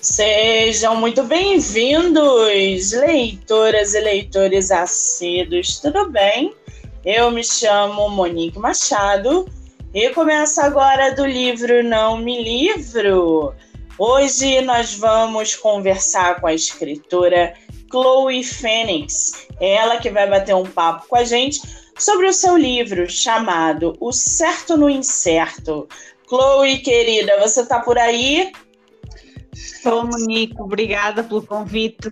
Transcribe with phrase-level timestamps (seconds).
[0.00, 6.54] Sejam muito bem-vindos, leitoras e leitores assíduos, tudo bem?
[7.04, 9.46] Eu me chamo Monique Machado
[9.94, 13.54] e começo agora do livro Não Me Livro.
[13.98, 17.54] Hoje nós vamos conversar com a escritora
[17.90, 21.60] Chloe Fênix, ela que vai bater um papo com a gente
[21.98, 25.88] sobre o seu livro chamado O Certo no Incerto.
[26.28, 28.52] Chloe, querida, você está por aí?
[29.50, 32.10] Estou, Monique, obrigada pelo convite.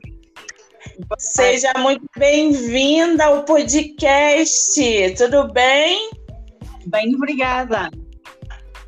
[1.18, 4.80] Seja muito bem-vinda ao podcast,
[5.18, 6.10] tudo bem?
[6.86, 7.90] Bem, obrigada.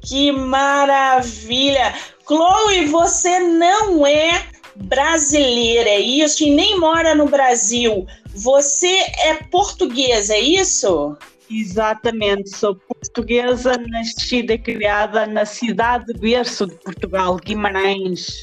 [0.01, 1.95] Que maravilha!
[2.27, 6.43] Chloe, você não é brasileira, é isso?
[6.43, 8.07] E nem mora no Brasil.
[8.35, 11.19] Você é portuguesa, é isso?
[11.51, 18.43] Exatamente, sou portuguesa, nascida e criada na cidade de berço de Portugal, Guimarães.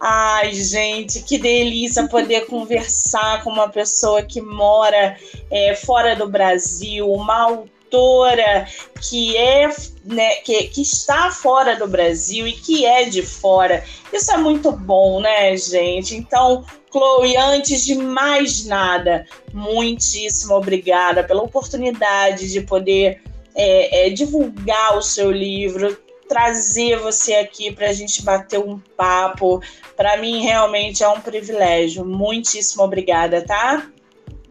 [0.00, 5.16] Ai, gente, que delícia poder conversar com uma pessoa que mora
[5.50, 8.68] é, fora do Brasil, uma autora
[9.02, 9.68] que é
[10.04, 13.82] né, que, que está fora do Brasil e que é de fora.
[14.12, 16.14] Isso é muito bom, né, gente?
[16.14, 23.22] Então, Chloe, antes de mais nada, muitíssimo obrigada pela oportunidade de poder
[23.54, 25.96] é, é, divulgar o seu livro,
[26.28, 29.60] trazer você aqui para a gente bater um papo.
[29.96, 32.04] Para mim, realmente é um privilégio.
[32.04, 33.90] Muitíssimo obrigada, tá?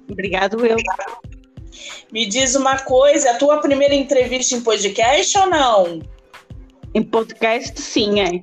[0.10, 0.78] Obrigado, eu.
[2.12, 6.02] Me diz uma coisa, a tua primeira entrevista em podcast ou não?
[6.94, 8.42] Em podcast, sim, é.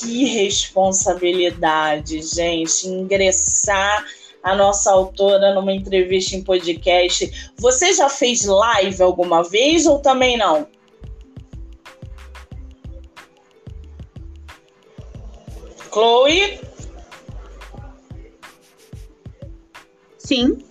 [0.00, 4.06] Que responsabilidade, gente, ingressar
[4.42, 7.52] a nossa autora numa entrevista em podcast.
[7.58, 10.66] Você já fez live alguma vez ou também não?
[15.92, 16.60] Chloe?
[20.16, 20.64] Sim.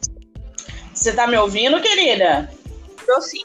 [0.91, 2.51] Você tá me ouvindo, querida?
[3.05, 3.43] Tô sim.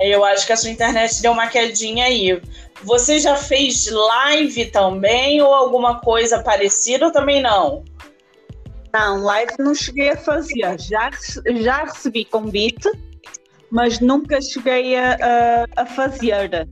[0.00, 2.40] Eu acho que a sua internet deu uma quedinha aí.
[2.82, 7.84] Você já fez live também ou alguma coisa parecida ou também não?
[8.92, 10.78] Não, live não cheguei a fazer.
[10.78, 11.10] Já,
[11.60, 12.90] já recebi convite,
[13.70, 15.16] mas nunca cheguei a,
[15.76, 16.68] a, a fazer.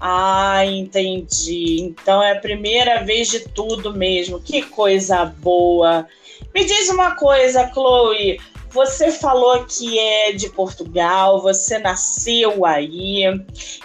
[0.00, 1.82] Ah, entendi.
[1.82, 4.40] Então é a primeira vez de tudo mesmo.
[4.40, 6.06] Que coisa boa.
[6.54, 8.38] Me diz uma coisa, Chloe.
[8.76, 13.22] Você falou que é de Portugal, você nasceu aí.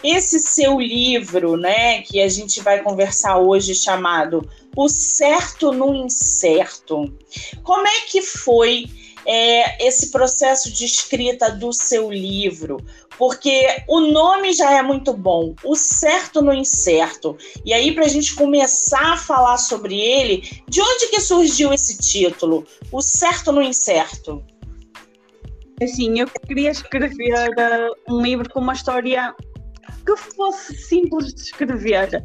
[0.03, 7.05] Esse seu livro, né, que a gente vai conversar hoje, chamado O Certo no Incerto.
[7.63, 8.83] Como é que foi
[9.25, 12.75] é, esse processo de escrita do seu livro?
[13.17, 17.37] Porque o nome já é muito bom, o certo no incerto.
[17.63, 21.97] E aí, para a gente começar a falar sobre ele, de onde que surgiu esse
[21.97, 22.65] título?
[22.91, 24.43] O certo no incerto?
[25.81, 29.33] Assim, eu queria escrever uh, um livro com uma história
[30.05, 32.23] que fosse simples de escrever.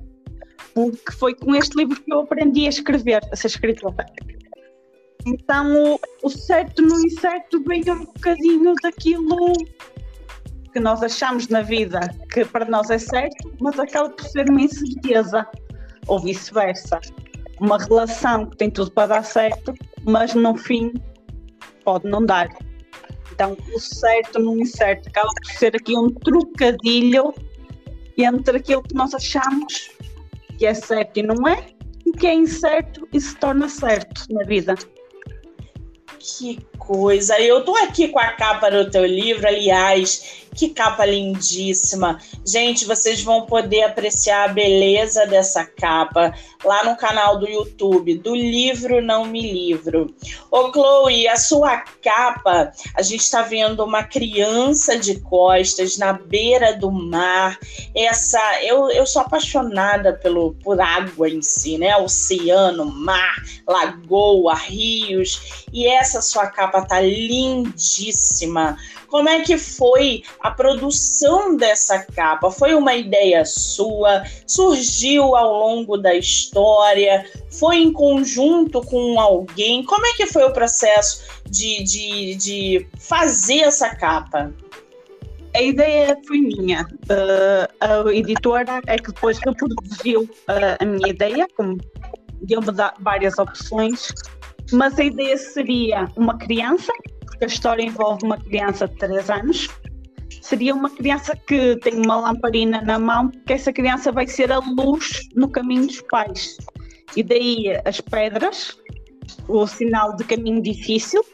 [0.74, 4.04] Porque foi com este livro que eu aprendi a escrever, a ser escritora.
[5.26, 9.54] Então, o, o certo no incerto veio um bocadinho daquilo
[10.72, 12.00] que nós achamos na vida
[12.30, 15.46] que para nós é certo, mas acaba por ser uma incerteza,
[16.06, 17.00] ou vice-versa.
[17.58, 19.72] Uma relação que tem tudo para dar certo,
[20.04, 20.92] mas no fim
[21.82, 22.48] pode não dar.
[23.36, 27.34] Então, o certo no incerto acaba por ser aqui um trocadilho
[28.16, 29.90] entre aquilo que nós achamos
[30.56, 31.66] que é certo e não é,
[32.06, 34.74] e o que é incerto e se torna certo na vida.
[36.18, 37.38] Que coisa!
[37.38, 42.18] Eu tô aqui com a capa do teu livro, aliás, que capa lindíssima.
[42.44, 46.34] Gente, vocês vão poder apreciar a beleza dessa capa
[46.66, 50.12] lá no canal do YouTube, do livro Não Me Livro.
[50.50, 56.74] Ô, Chloe, a sua capa, a gente está vendo uma criança de costas na beira
[56.74, 57.58] do mar.
[57.94, 61.96] Essa, eu, eu sou apaixonada pelo, por água em si, né?
[61.96, 63.36] Oceano, mar,
[63.66, 65.64] lagoa, rios.
[65.72, 68.76] E essa sua capa tá lindíssima.
[69.08, 72.50] Como é que foi a produção dessa capa?
[72.50, 74.24] Foi uma ideia sua?
[74.46, 77.24] Surgiu ao longo da história?
[77.50, 79.84] Foi em conjunto com alguém?
[79.84, 84.52] Como é que foi o processo de, de, de fazer essa capa?
[85.54, 86.86] A ideia foi minha.
[87.04, 91.78] Uh, a editora é que depois reproduziu uh, a minha ideia, como
[92.42, 92.66] deu-me
[93.00, 94.12] várias opções,
[94.72, 96.92] mas a ideia seria uma criança
[97.36, 99.68] porque a história envolve uma criança de 3 anos
[100.40, 104.58] seria uma criança que tem uma lamparina na mão, porque essa criança vai ser a
[104.58, 106.56] luz no caminho dos pais.
[107.16, 108.76] E daí as pedras,
[109.48, 111.24] o sinal de caminho difícil,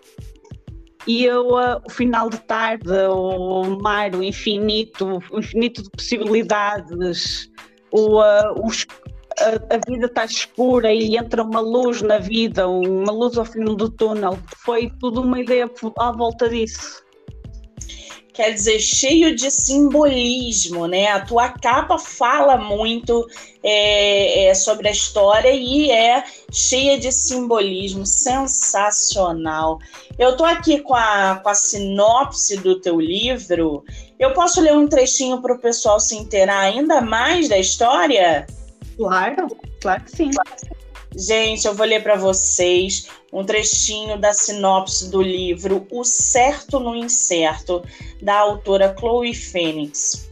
[1.07, 7.51] e eu, uh, o final de tarde, o mar, o infinito, o infinito de possibilidades,
[7.91, 8.87] o, uh, os,
[9.39, 13.65] a, a, vida está escura e entra uma luz na vida, uma luz ao fim
[13.65, 14.39] do túnel.
[14.65, 17.03] Foi tudo uma ideia à volta disso
[18.33, 21.09] quer dizer, cheio de simbolismo, né?
[21.09, 23.27] A tua capa fala muito
[23.63, 29.79] é, é, sobre a história e é cheia de simbolismo, sensacional.
[30.19, 33.85] Eu tô aqui com a, com a sinopse do teu livro.
[34.19, 38.47] Eu posso ler um trechinho para o pessoal se inteirar ainda mais da história?
[38.97, 39.49] Claro,
[39.81, 40.31] claro que sim.
[41.15, 46.95] Gente, eu vou ler para vocês um trechinho da sinopse do livro O Certo no
[46.95, 47.83] Incerto,
[48.21, 50.29] da autora Chloe Phoenix.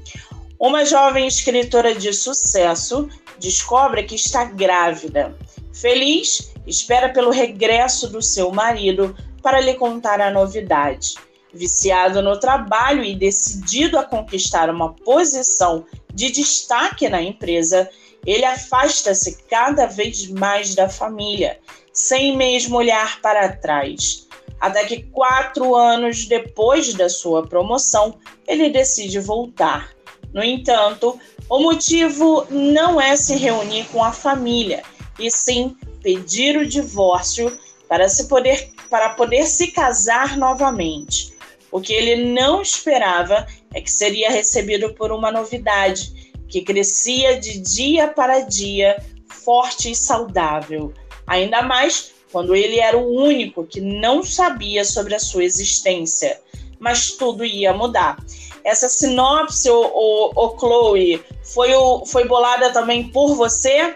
[0.59, 3.09] Uma jovem escritora de sucesso
[3.39, 5.37] descobre que está grávida.
[5.73, 11.15] Feliz, espera pelo regresso do seu marido para lhe contar a novidade.
[11.53, 17.89] Viciado no trabalho e decidido a conquistar uma posição de destaque na empresa,
[18.27, 21.59] ele afasta-se cada vez mais da família
[21.93, 24.29] sem mesmo olhar para trás.
[24.61, 29.91] Até que quatro anos depois da sua promoção, ele decide voltar.
[30.33, 31.19] No entanto,
[31.49, 34.83] o motivo não é se reunir com a família,
[35.19, 37.59] e sim pedir o divórcio
[37.89, 41.35] para, se poder, para poder se casar novamente.
[41.73, 46.20] O que ele não esperava é que seria recebido por uma novidade
[46.51, 50.93] que crescia de dia para dia, forte e saudável
[51.31, 56.41] ainda mais quando ele era o único que não sabia sobre a sua existência.
[56.79, 58.19] Mas tudo ia mudar.
[58.65, 63.95] Essa sinopse, o, o, o Chloe, foi, o, foi bolada também por você?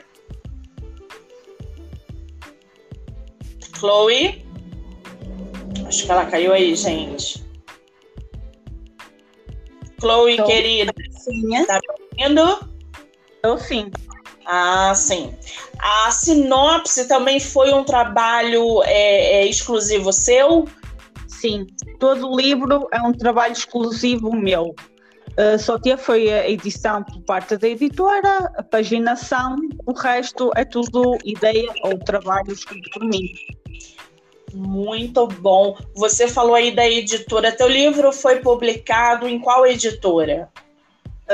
[3.79, 4.45] Chloe?
[5.87, 7.45] Acho que ela caiu aí, gente.
[10.01, 10.45] Chloe, Tô.
[10.45, 10.93] querida.
[11.67, 11.81] Tá
[12.19, 12.69] ouvindo?
[13.43, 13.91] Tô sim.
[14.47, 15.35] Ah, sim.
[15.79, 20.69] A sinopse também foi um trabalho é, é, exclusivo seu?
[21.27, 21.67] Sim,
[21.99, 24.75] todo o livro é um trabalho exclusivo meu.
[25.37, 30.65] Uh, só tinha foi a edição por parte da editora, a paginação, o resto é
[30.65, 33.35] tudo ideia ou trabalho escrito por mim.
[34.55, 35.77] Muito bom.
[35.97, 37.51] Você falou aí da editora.
[37.51, 40.49] Teu livro foi publicado em qual editora?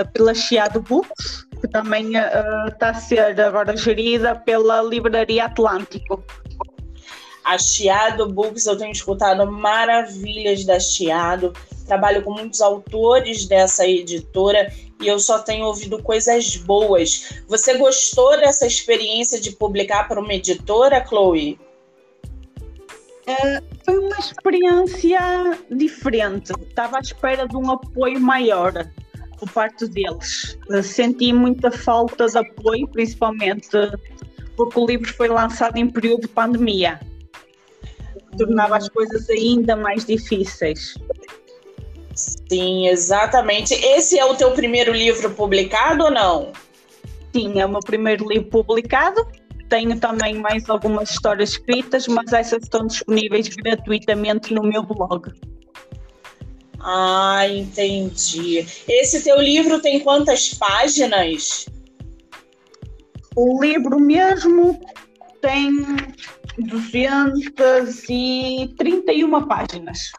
[0.00, 2.12] Uh, pela Chiado Books que também
[2.67, 6.25] está uh, a ser agora gerida pela Livraria Atlântico.
[7.44, 11.52] A Chiado Books, eu tenho escutado maravilhas da Chiado,
[11.87, 17.43] trabalho com muitos autores dessa editora e eu só tenho ouvido coisas boas.
[17.49, 21.58] Você gostou dessa experiência de publicar para uma editora, Chloe?
[23.26, 26.52] É, foi uma experiência diferente.
[26.69, 28.73] Estava à espera de um apoio maior
[29.41, 30.59] por parte deles.
[30.85, 33.69] Senti muita falta de apoio, principalmente
[34.57, 37.01] porque o livro foi lançado em período de pandemia,
[38.37, 40.95] tornava as coisas ainda mais difíceis.
[42.15, 43.73] Sim, exatamente.
[43.73, 46.53] Esse é o teu primeiro livro publicado ou não?
[47.35, 49.26] Sim, é o meu primeiro livro publicado.
[49.71, 55.33] Tenho também mais algumas histórias escritas, mas essas estão disponíveis gratuitamente no meu blog.
[56.83, 58.67] Ah, entendi.
[58.89, 61.67] Esse teu livro tem quantas páginas?
[63.37, 64.81] O livro mesmo
[65.43, 65.71] tem
[66.59, 70.11] 231 páginas.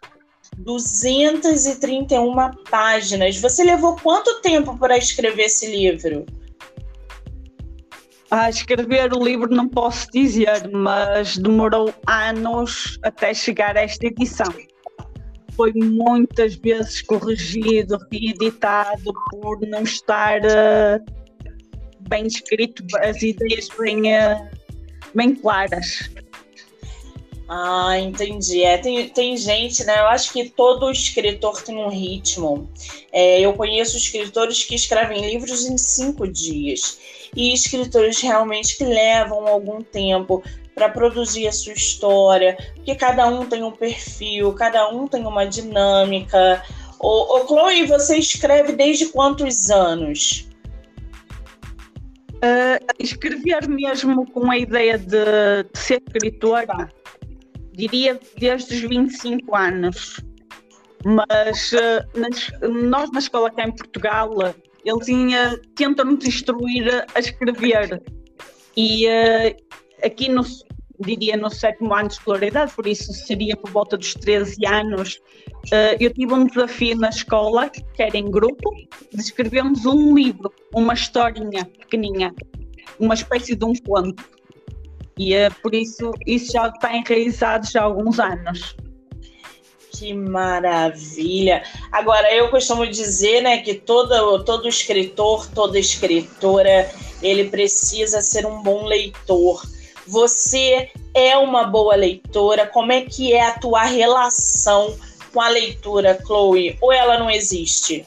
[0.58, 2.36] 231
[2.70, 3.39] páginas.
[3.39, 6.27] Você levou quanto tempo para escrever esse livro?
[8.30, 14.53] A escrever o livro não posso dizer, mas demorou anos até chegar a esta edição
[15.55, 21.03] foi muitas vezes corrigido, reeditado por não estar uh,
[22.08, 24.50] bem escrito, as ideias bem, uh,
[25.13, 26.10] bem claras.
[27.53, 28.63] Ah, entendi.
[28.63, 30.00] É, tem, tem gente, né?
[30.00, 32.70] Eu acho que todo escritor tem um ritmo.
[33.12, 36.98] É, eu conheço escritores que escrevem livros em cinco dias
[37.36, 40.41] e escritores realmente que levam algum tempo
[40.75, 45.45] para produzir a sua história, porque cada um tem um perfil, cada um tem uma
[45.45, 46.63] dinâmica.
[46.99, 50.47] Ô, ô Chloe, você escreve desde quantos anos?
[52.37, 56.89] Uh, escrever mesmo com a ideia de, de, ser escritora,
[57.73, 60.19] diria desde os 25 anos.
[61.03, 64.31] Mas uh, nas, nós na escola cá em Portugal,
[64.83, 68.01] eles tentam-nos instruir a escrever.
[68.75, 69.55] E uh,
[70.03, 70.43] aqui no,
[71.01, 75.20] diria no sétimo ano de escolaridade, por isso seria por volta dos 13 anos,
[75.67, 78.72] uh, eu tive um desafio na escola, que era em grupo,
[79.12, 82.34] de escrevermos um livro, uma historinha pequeninha,
[83.00, 84.24] uma espécie de um conto.
[85.17, 88.75] E uh, por isso isso já está enraizado já há alguns anos.
[89.93, 91.63] Que maravilha!
[91.91, 96.89] Agora, eu costumo dizer né, que todo, todo escritor, toda escritora,
[97.22, 99.62] ele precisa ser um bom leitor
[100.12, 102.68] você é uma boa leitora?
[102.68, 104.98] Como é que é a tua relação
[105.34, 106.77] com a leitura, Chloe?
[106.82, 108.06] Ou ela não existe?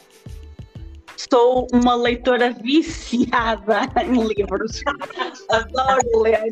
[1.33, 4.83] Sou uma leitora viciada em livros.
[5.49, 6.43] Adoro ler.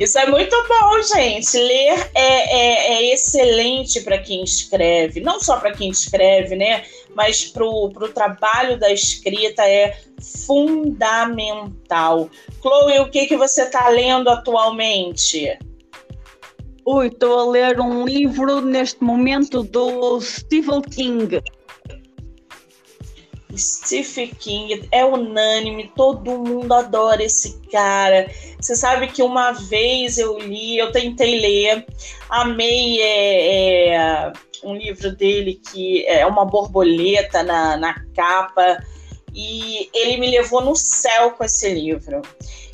[0.00, 1.56] Isso é muito bom, gente.
[1.56, 6.82] Ler é, é, é excelente para quem escreve, não só para quem escreve, né?
[7.14, 9.96] Mas para o trabalho da escrita é
[10.46, 12.30] fundamental.
[12.60, 15.58] Chloe, o que, que você está lendo atualmente?
[16.84, 21.40] Ui, estou a ler um livro neste momento do Stephen King.
[23.56, 28.30] Stephen King é unânime, todo mundo adora esse cara.
[28.60, 31.86] Você sabe que uma vez eu li, eu tentei ler,
[32.28, 38.82] amei é, é, um livro dele que é uma borboleta na, na capa,
[39.34, 42.22] e ele me levou no céu com esse livro.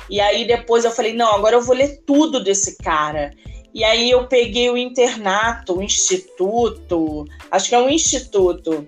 [0.09, 3.31] E aí depois eu falei: não, agora eu vou ler tudo desse cara.
[3.73, 8.87] E aí eu peguei o internato, o instituto, acho que é um instituto,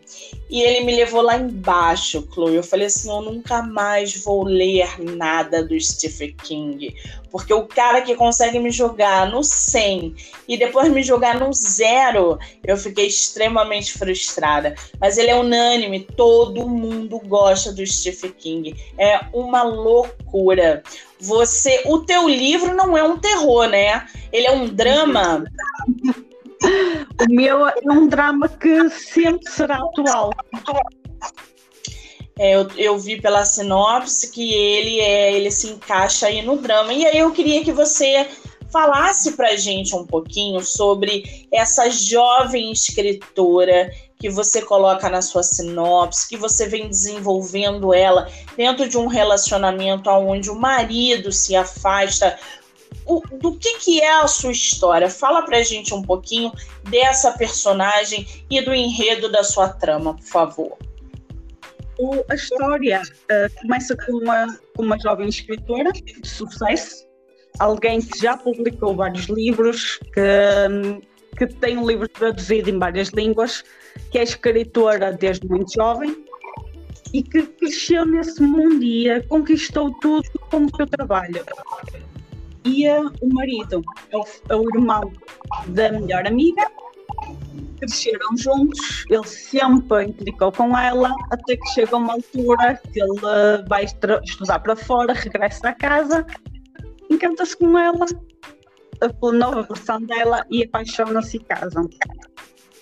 [0.51, 2.55] e ele me levou lá embaixo, Chloe.
[2.55, 6.93] Eu falei assim: eu nunca mais vou ler nada do Stephen King,
[7.31, 10.13] porque o cara que consegue me jogar no 100
[10.49, 14.75] e depois me jogar no zero, eu fiquei extremamente frustrada.
[14.99, 18.75] Mas ele é unânime, todo mundo gosta do Stephen King.
[18.97, 20.83] É uma loucura.
[21.17, 24.05] Você, o teu livro não é um terror, né?
[24.33, 25.45] Ele é um drama.
[26.63, 30.31] O meu é um drama que sempre será atual.
[32.39, 36.93] É, eu, eu, vi pela sinopse que ele é, ele se encaixa aí no drama.
[36.93, 38.27] E aí eu queria que você
[38.71, 46.29] falasse pra gente um pouquinho sobre essa jovem escritora que você coloca na sua sinopse,
[46.29, 52.37] que você vem desenvolvendo ela dentro de um relacionamento onde o marido se afasta.
[53.05, 55.09] O, do que, que é a sua história?
[55.09, 56.51] Fala pra gente um pouquinho
[56.89, 60.77] dessa personagem e do enredo da sua trama, por favor.
[61.97, 67.05] O, a história uh, começa com uma, com uma jovem escritora de sucesso,
[67.59, 73.63] alguém que já publicou vários livros, que, que tem um livro traduzido em várias línguas,
[74.09, 76.25] que é escritora desde muito jovem
[77.13, 81.43] e que cresceu nesse mundo e conquistou tudo com o seu trabalho.
[82.65, 85.11] Uh, o marido é o, é o irmão
[85.67, 86.69] da melhor amiga,
[87.79, 93.19] cresceram juntos, ele sempre implicou com ela, até que chega uma altura que ele
[93.67, 93.85] vai
[94.23, 96.25] estudar para fora, regressa à casa,
[97.09, 98.05] encanta-se com ela,
[99.01, 101.89] a nova versão dela e apaixona-se e casam.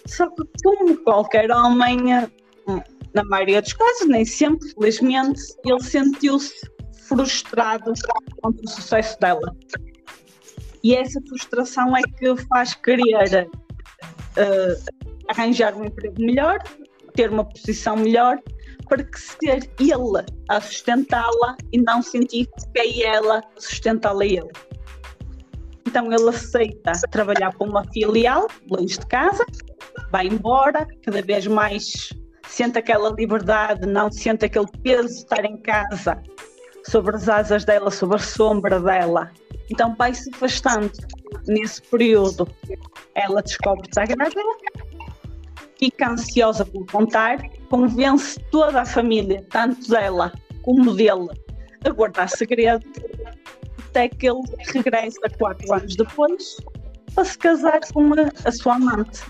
[0.05, 1.97] Só que, como qualquer homem,
[3.13, 6.69] na maioria dos casos, nem sempre, felizmente, ele sentiu-se
[7.09, 7.91] frustrado
[8.41, 9.55] com o sucesso dela.
[10.83, 14.93] E essa frustração é que faz querer uh,
[15.27, 16.59] arranjar um emprego melhor,
[17.13, 18.39] ter uma posição melhor,
[18.87, 24.49] para que ser ele a sustentá-la e não sentir que é ela sustentá-la ele.
[25.85, 29.45] Então ele aceita trabalhar para uma filial, longe de casa,
[30.11, 32.09] vai embora, cada vez mais
[32.47, 36.21] sente aquela liberdade, não sente aquele peso de estar em casa
[36.85, 39.31] sobre as asas dela, sobre a sombra dela.
[39.69, 40.91] Então vai se afastando.
[41.47, 42.47] Nesse período,
[43.15, 44.41] ela descobre grávida,
[45.77, 47.37] fica ansiosa por contar,
[47.69, 50.33] convence toda a família, tanto dela
[50.63, 51.29] como dele,
[51.85, 52.85] a guardar segredo,
[53.87, 54.41] até que ele
[54.73, 56.57] regressa quatro anos depois
[57.15, 59.23] para se casar com a, a sua amante.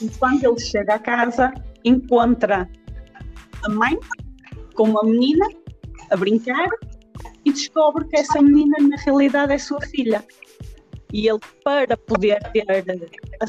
[0.00, 1.52] E quando ele chega à casa,
[1.84, 2.68] encontra
[3.62, 3.98] a mãe
[4.74, 5.46] com uma menina
[6.10, 6.68] a brincar
[7.44, 10.24] e descobre que essa menina na realidade é sua filha.
[11.12, 13.46] E ele, para poder ter a,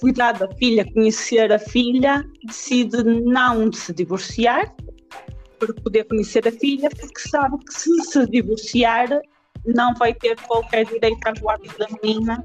[0.00, 4.74] cuidar da filha, conhecer a filha, decide não se divorciar
[5.58, 9.08] para poder conhecer a filha, porque sabe que se se divorciar
[9.66, 12.44] não vai ter qualquer direito à guarda da menina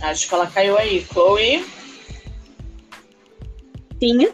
[0.00, 1.04] Acho que ela caiu aí.
[1.04, 1.64] Chloe?
[4.00, 4.28] Sim.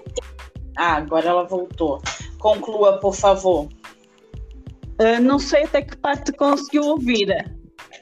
[0.77, 2.03] Ah, agora ela voltou.
[2.39, 3.69] Conclua, por favor.
[4.99, 7.29] Uh, não sei até que parte conseguiu ouvir.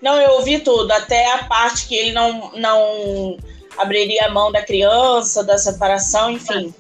[0.03, 3.37] Não, eu ouvi tudo, até a parte que ele não, não
[3.79, 6.75] abriria a mão da criança, da separação, enfim.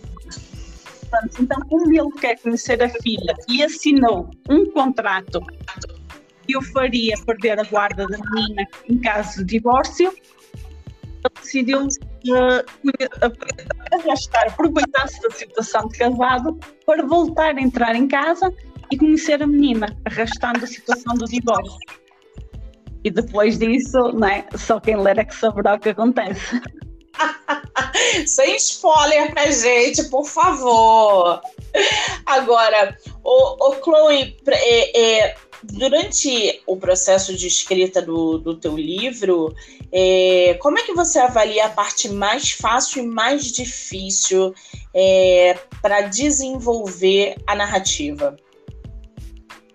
[1.38, 5.40] Então, como ele quer conhecer a filha e assinou um contrato
[6.46, 10.12] que o faria perder a guarda da menina em caso de divórcio,
[11.30, 12.64] decidiu uh,
[13.92, 18.52] arrastar, aproveitar-se da situação de casado para voltar a entrar em casa
[18.90, 21.78] e conhecer a menina, arrastando a situação do divórcio.
[23.04, 26.60] E depois disso, né, só quem ler é que saberá o que acontece.
[28.26, 31.40] Sem spoiler pra gente, por favor.
[32.26, 39.54] Agora, o, o Chloe, é, é, durante o processo de escrita do, do teu livro,
[39.92, 44.54] é, como é que você avalia a parte mais fácil e mais difícil
[44.94, 48.36] é, para desenvolver a narrativa?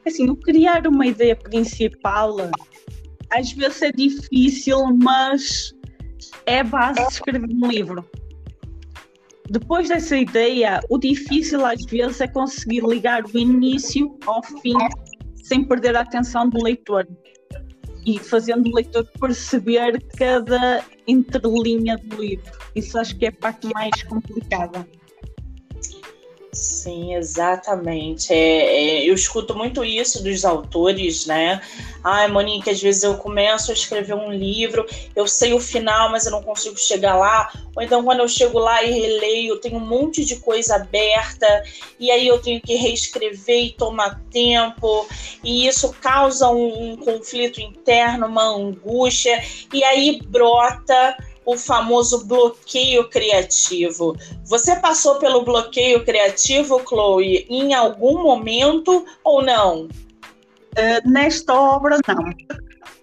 [0.06, 2.36] Assim, criar uma ideia principal
[3.30, 5.74] às vezes é difícil, mas
[6.46, 8.10] é base de escrever um livro.
[9.50, 14.76] Depois dessa ideia, o difícil às vezes é conseguir ligar o início ao fim
[15.44, 17.08] sem perder a atenção do leitor
[18.08, 22.50] e fazendo o leitor perceber cada entrelinha do livro.
[22.74, 24.88] Isso acho que é a parte mais complicada.
[26.58, 28.34] Sim, exatamente.
[28.34, 31.62] É, é, eu escuto muito isso dos autores, né?
[32.04, 34.84] Ai, Monique, às vezes eu começo a escrever um livro,
[35.16, 37.52] eu sei o final, mas eu não consigo chegar lá.
[37.76, 41.46] Ou então, quando eu chego lá e releio, tem um monte de coisa aberta,
[42.00, 45.08] e aí eu tenho que reescrever e tomar tempo,
[45.44, 51.16] e isso causa um, um conflito interno, uma angústia, e aí brota
[51.48, 54.14] o famoso bloqueio criativo.
[54.44, 59.86] Você passou pelo bloqueio criativo, Chloe, em algum momento ou não?
[59.86, 62.30] Uh, nesta obra, não.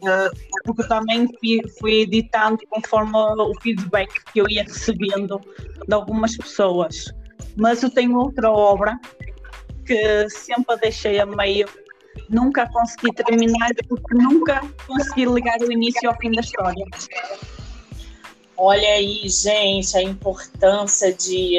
[0.02, 0.30] Uh,
[0.62, 5.40] porque também fui, fui, editando conforme o feedback que eu ia recebendo
[5.88, 7.06] de algumas pessoas.
[7.56, 9.00] Mas eu tenho outra obra
[9.86, 11.66] que sempre deixei a meio,
[12.28, 16.84] nunca consegui terminar porque nunca consegui ligar o início ao fim da história.
[18.56, 21.58] Olha aí, gente, a importância de,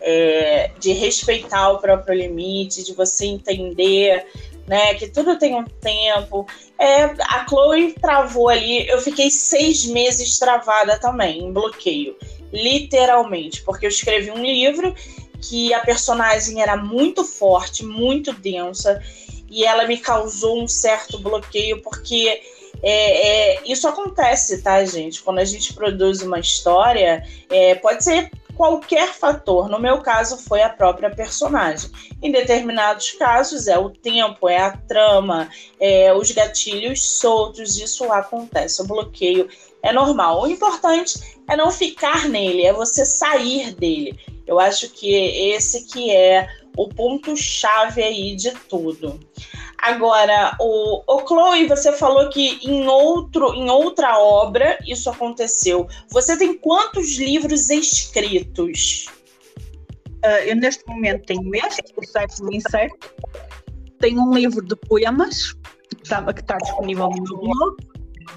[0.00, 4.26] é, de respeitar o próprio limite, de você entender
[4.66, 6.46] né, que tudo tem um tempo.
[6.78, 12.16] É, a Chloe travou ali, eu fiquei seis meses travada também, em bloqueio,
[12.52, 14.94] literalmente, porque eu escrevi um livro
[15.40, 19.00] que a personagem era muito forte, muito densa,
[19.48, 22.42] e ela me causou um certo bloqueio, porque
[22.82, 25.22] é, é, isso acontece, tá, gente?
[25.22, 29.68] Quando a gente produz uma história, é, pode ser qualquer fator.
[29.68, 31.90] No meu caso, foi a própria personagem.
[32.22, 38.82] Em determinados casos, é o tempo, é a trama, é os gatilhos soltos, isso acontece.
[38.82, 39.48] O bloqueio
[39.82, 40.42] é normal.
[40.42, 44.18] O importante é não ficar nele, é você sair dele.
[44.46, 45.12] Eu acho que
[45.52, 49.18] esse que é o ponto chave aí de tudo.
[49.82, 55.86] Agora, o, o Chloe, você falou que em, outro, em outra obra isso aconteceu.
[56.10, 59.06] Você tem quantos livros escritos?
[60.24, 63.10] Uh, eu neste momento tenho este, o sétimo incerto.
[63.98, 67.76] Tenho um livro de poemas que está, está disponível no meu blog.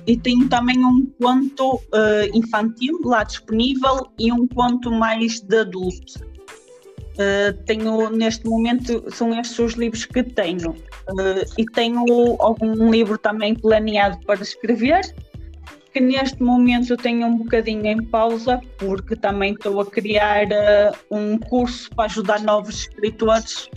[0.06, 1.80] E tenho também um conto uh,
[2.34, 6.30] infantil lá disponível e um conto mais de adulto.
[7.20, 10.70] Uh, tenho neste momento, são estes os livros que tenho.
[10.72, 12.06] Uh, e tenho
[12.40, 15.02] algum livro também planeado para escrever,
[15.92, 20.96] que neste momento eu tenho um bocadinho em pausa, porque também estou a criar uh,
[21.12, 23.70] um curso para ajudar novos escritores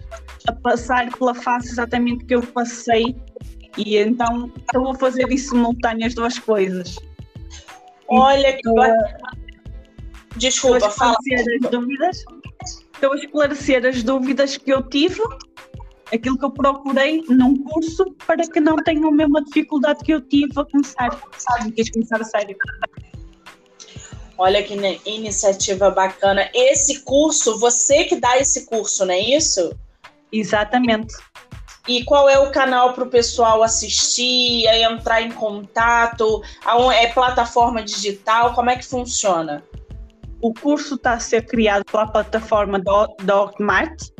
[0.46, 3.16] a passar pela fase exatamente que eu passei.
[3.76, 6.96] E então estou a fazer em simultâneo as duas coisas.
[8.06, 8.62] Olha que.
[10.36, 11.16] Desculpa, fala.
[11.64, 12.24] As dúvidas
[13.02, 15.20] estou a esclarecer as dúvidas que eu tive,
[16.14, 20.20] aquilo que eu procurei num curso, para que não tenham a mesma dificuldade que eu
[20.20, 21.72] tive a começar, sabe?
[21.72, 22.56] Quis começar a sério.
[24.38, 26.48] Olha que iniciativa bacana.
[26.54, 29.76] Esse curso, você que dá esse curso, não é isso?
[30.30, 31.12] Exatamente.
[31.88, 36.40] E qual é o canal para o pessoal assistir, entrar em contato?
[36.94, 38.54] É plataforma digital?
[38.54, 39.64] Como é que funciona?
[40.42, 44.10] O curso está a ser criado pela plataforma da Hotmart.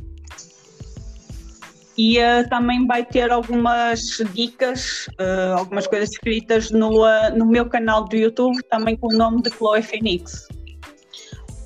[1.98, 4.00] E uh, também vai ter algumas
[4.32, 9.16] dicas, uh, algumas coisas escritas no, uh, no meu canal do YouTube, também com o
[9.16, 10.46] nome de Chloe Phoenix.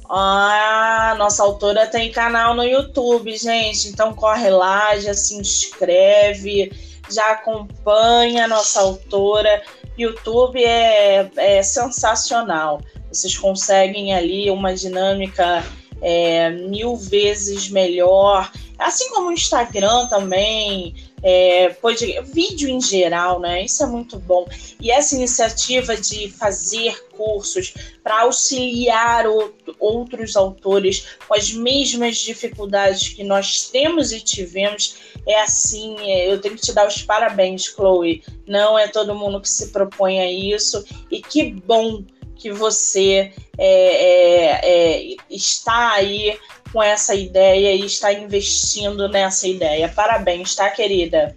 [0.09, 3.89] Ah, nossa autora tem canal no YouTube, gente.
[3.89, 6.73] Então corre lá, já se inscreve,
[7.11, 9.63] já acompanha a nossa autora.
[9.99, 12.81] YouTube é, é sensacional.
[13.17, 15.65] Vocês conseguem ali uma dinâmica
[16.01, 18.51] é, mil vezes melhor.
[18.79, 23.65] Assim como o Instagram também, é, pode, vídeo em geral, né?
[23.65, 24.47] Isso é muito bom.
[24.79, 33.09] E essa iniciativa de fazer cursos para auxiliar o, outros autores com as mesmas dificuldades
[33.09, 37.65] que nós temos e tivemos, é assim, é, eu tenho que te dar os parabéns,
[37.65, 38.23] Chloe.
[38.47, 42.05] Não é todo mundo que se propõe a isso, e que bom
[42.37, 46.39] que você é, é, é, está aí
[46.73, 49.89] com essa ideia e está investindo nessa ideia.
[49.89, 51.37] Parabéns, tá, querida?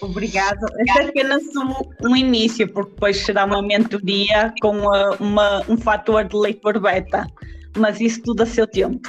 [0.00, 0.66] Obrigada.
[0.78, 5.76] Este é apenas um, um, início, porque depois será uma mentoria com uma, uma, um
[5.76, 7.26] fator de leitor beta,
[7.76, 9.08] mas isso tudo a seu tempo.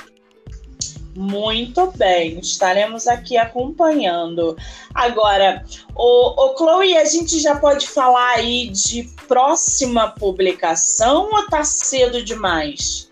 [1.17, 4.55] Muito bem, estaremos aqui acompanhando.
[4.93, 11.63] Agora, o, o Chloe, a gente já pode falar aí de próxima publicação ou tá
[11.63, 13.09] cedo demais?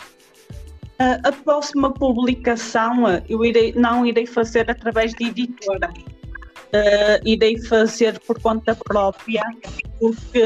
[0.99, 5.89] Uh, a próxima publicação uh, eu irei, não irei fazer através de editora.
[5.89, 9.41] Uh, irei fazer por conta própria,
[9.99, 10.43] porque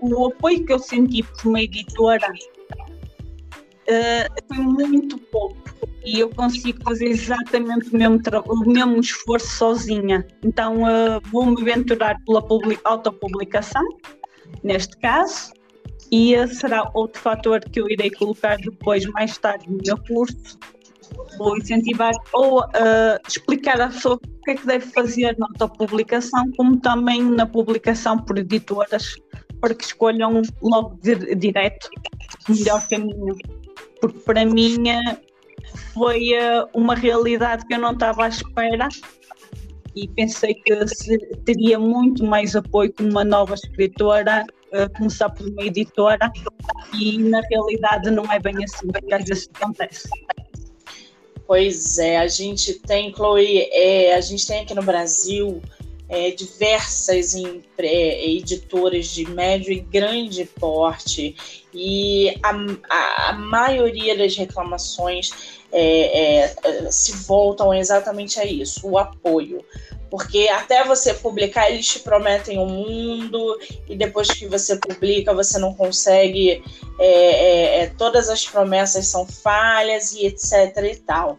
[0.00, 2.32] o apoio que eu senti por uma editora
[3.88, 5.62] uh, foi muito pouco
[6.04, 10.26] e eu consigo fazer exatamente o mesmo, o mesmo esforço sozinha.
[10.42, 12.44] Então uh, vou-me aventurar pela
[12.84, 13.82] autopublicação,
[14.62, 15.52] neste caso,
[16.10, 20.58] e uh, será outro fator que eu irei colocar depois, mais tarde, no meu curso.
[21.38, 26.50] Vou incentivar ou uh, explicar à pessoa o que é que deve fazer na autopublicação,
[26.56, 29.14] como também na publicação por editoras,
[29.60, 31.88] para que escolham logo de, direto
[32.48, 33.36] o melhor caminho.
[34.02, 34.82] Porque para mim
[35.94, 38.88] foi uh, uma realidade que eu não estava à espera
[39.94, 40.74] e pensei que
[41.44, 46.32] teria muito mais apoio como uma nova escritora, uh, começar por uma editora
[46.98, 50.08] e na realidade não é bem assim que às vezes acontece.
[51.46, 55.62] Pois é, a gente tem, Chloe, é, a gente tem aqui no Brasil
[56.12, 61.34] é, diversas em, é, editoras de médio e grande porte
[61.72, 65.30] e a, a, maioria das reclamações
[65.72, 69.64] é, é, se voltam exatamente a isso, o apoio.
[70.10, 75.58] Porque até você publicar, eles te prometem um mundo, e depois que você publica, você
[75.58, 76.62] não consegue.
[76.98, 80.76] É, é, é todas as promessas são falhas e etc.
[80.84, 81.38] e tal.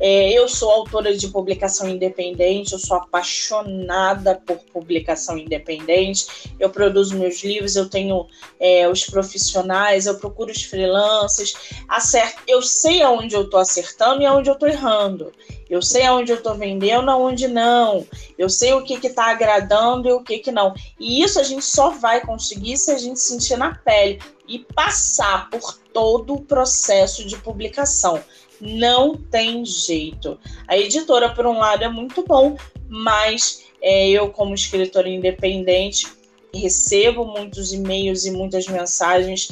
[0.00, 6.52] É, eu sou autora de publicação independente, eu sou apaixonada por publicação independente.
[6.58, 8.26] Eu produzo meus livros, eu tenho
[8.58, 11.54] é, os profissionais, eu procuro os freelancers,
[11.88, 15.32] acerto, eu sei aonde eu estou acertando e aonde eu estou errando.
[15.68, 18.06] Eu sei aonde eu estou vendendo, aonde não.
[18.36, 20.74] Eu sei o que está agradando e o que, que não.
[21.00, 25.48] E isso a gente só vai conseguir se a gente sentir na pele e passar
[25.48, 28.22] por todo o processo de publicação.
[28.60, 30.38] Não tem jeito.
[30.68, 32.56] A editora, por um lado, é muito bom,
[32.88, 36.06] mas é, eu, como escritora independente,
[36.54, 39.48] recebo muitos e-mails e muitas mensagens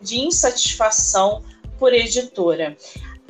[0.00, 1.42] de insatisfação
[1.78, 2.76] por editora.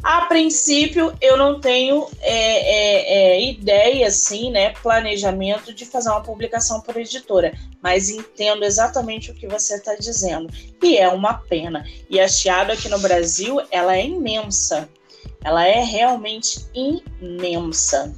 [0.02, 6.22] A princípio, eu não tenho é, é, é, ideia, assim, né, planejamento de fazer uma
[6.22, 10.52] publicação por editora, mas entendo exatamente o que você está dizendo.
[10.82, 11.86] E é uma pena.
[12.10, 14.88] E a Chiado aqui no Brasil, ela é imensa.
[15.44, 18.12] Ela é realmente imensa.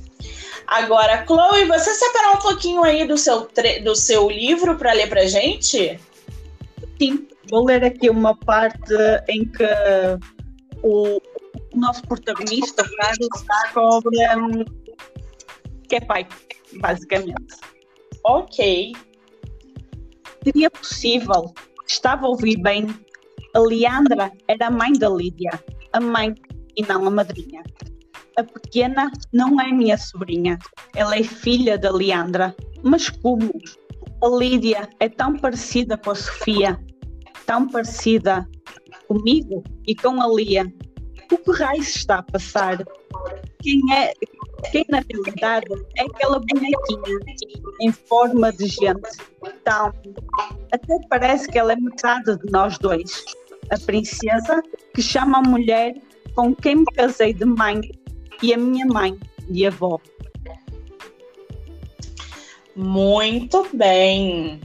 [0.67, 3.47] Agora, Chloe, você separou um pouquinho aí do seu,
[3.83, 6.01] do seu livro para ler para gente?
[6.99, 8.95] Sim, vou ler aqui uma parte
[9.29, 9.65] em que
[10.83, 11.21] o
[11.75, 13.29] o nosso protagonista, Carlos,
[13.63, 14.65] descobre um,
[15.89, 16.27] que é pai,
[16.81, 17.57] basicamente.
[18.25, 18.93] Ok.
[20.43, 21.53] Seria possível,
[21.87, 22.87] estava a ouvir bem,
[23.55, 25.51] a Leandra era a mãe da Lídia,
[25.93, 26.35] a mãe
[26.77, 27.63] e não a madrinha.
[28.37, 30.59] A pequena não é minha sobrinha,
[30.95, 32.55] ela é filha da Leandra.
[32.83, 33.53] Mas como?
[34.23, 36.79] A Lídia é tão parecida com a Sofia,
[37.47, 38.49] tão parecida
[39.07, 40.67] comigo e com a Lia,
[41.33, 42.85] o que raio está a passar?
[43.63, 44.13] Quem é,
[44.71, 47.19] quem na realidade é aquela bonequinha
[47.81, 49.11] em forma de gente.
[49.43, 49.93] Então,
[50.73, 53.25] até parece que ela é metade de nós dois.
[53.71, 54.63] A princesa
[54.95, 55.95] que chama a mulher
[56.35, 57.81] com quem me casei de mãe
[58.43, 60.01] e a minha mãe de avó.
[62.77, 64.61] Muito bem.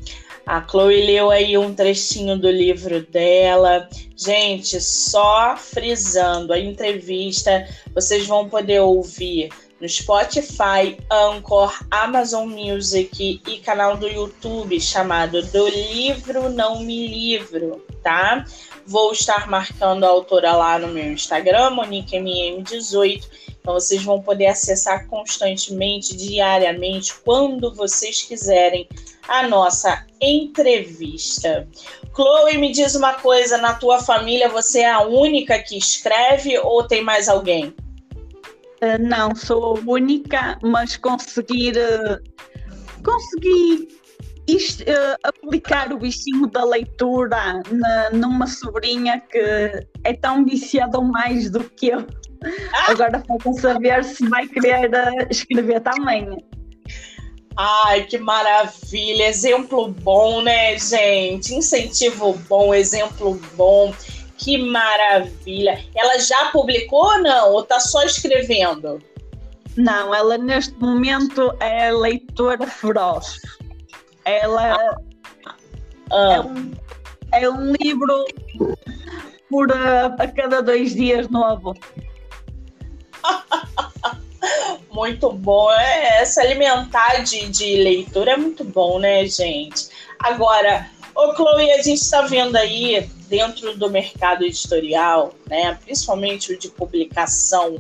[0.50, 3.88] A Chloe leu aí um trechinho do livro dela.
[4.18, 13.58] Gente, só frisando a entrevista, vocês vão poder ouvir no Spotify, Anchor, Amazon Music e
[13.60, 18.44] canal do YouTube chamado Do Livro Não Me Livro, tá?
[18.88, 23.24] Vou estar marcando a autora lá no meu Instagram, MoniqueMM18.
[23.62, 28.90] Então vocês vão poder acessar constantemente, diariamente, quando vocês quiserem
[29.30, 31.68] a nossa entrevista.
[32.14, 36.86] Chloe, me diz uma coisa: na tua família você é a única que escreve ou
[36.86, 37.74] tem mais alguém?
[38.82, 42.20] Uh, não, sou única, mas conseguir uh,
[43.04, 43.88] consegui
[44.48, 51.04] isto, uh, aplicar o bichinho da leitura na, numa sobrinha que é tão viciada ou
[51.04, 52.06] mais do que eu.
[52.74, 52.92] Ah!
[52.92, 54.90] Agora falta saber se vai querer
[55.30, 56.38] escrever também.
[57.62, 59.28] Ai, que maravilha!
[59.28, 61.54] Exemplo bom, né, gente?
[61.54, 63.94] Incentivo bom, exemplo bom.
[64.38, 65.84] Que maravilha!
[65.94, 67.52] Ela já publicou ou não?
[67.52, 69.04] Ou tá só escrevendo?
[69.76, 73.42] Não, ela neste momento é leitora feroz.
[74.24, 74.96] Ela
[76.12, 76.34] ah.
[76.34, 76.72] é, um,
[77.34, 78.26] é um livro
[79.50, 81.74] por a, a cada dois dias novo.
[85.00, 85.72] muito bom.
[85.72, 89.88] É, se alimentar de, de leitura é muito bom, né, gente?
[90.20, 96.60] Agora, ô Chloe, a gente está vendo aí dentro do mercado editorial, né, principalmente o
[96.60, 97.78] de publicação,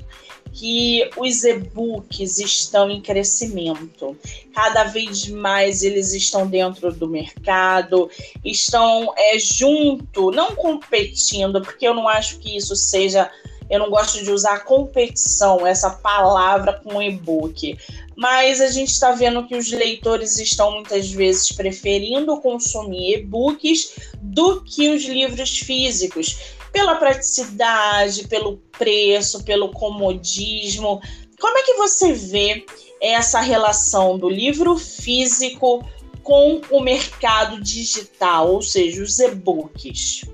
[0.53, 4.17] que os e-books estão em crescimento.
[4.53, 8.09] Cada vez mais eles estão dentro do mercado,
[8.45, 13.29] estão é, junto, não competindo, porque eu não acho que isso seja
[13.69, 17.77] eu não gosto de usar competição, essa palavra com e-book.
[18.15, 24.61] Mas a gente está vendo que os leitores estão muitas vezes preferindo consumir e-books do
[24.63, 26.37] que os livros físicos,
[26.71, 30.99] pela praticidade, pelo preço, pelo comodismo.
[31.39, 32.65] Como é que você vê
[32.99, 35.87] essa relação do livro físico
[36.23, 40.25] com o mercado digital, ou seja, os e-books?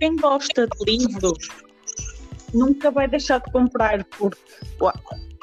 [0.00, 1.48] Quem gosta de livros
[2.52, 4.38] nunca vai deixar de comprar, porque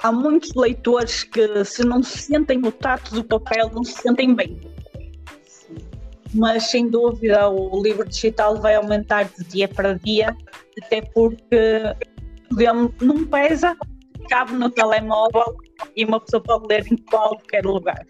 [0.04, 4.60] há muitos leitores que, se não sentem o tato do papel, não se sentem bem.
[6.34, 10.36] Mas, sem dúvida, o livro digital vai aumentar de dia para dia,
[10.84, 11.58] até porque
[13.02, 13.78] não pesa,
[14.30, 15.56] cabe no telemóvel
[15.96, 18.06] e uma pessoa pode ler em qualquer lugar.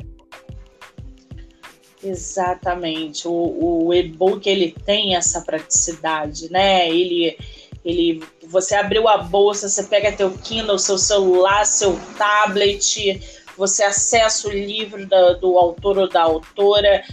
[2.03, 3.27] Exatamente.
[3.27, 6.89] O, o e-book ele tem essa praticidade, né?
[6.89, 7.37] Ele
[7.87, 13.21] ele, você abriu a bolsa, você pega teu Kindle, seu celular, seu tablet,
[13.57, 17.03] você acessa o livro da, do autor ou da autora.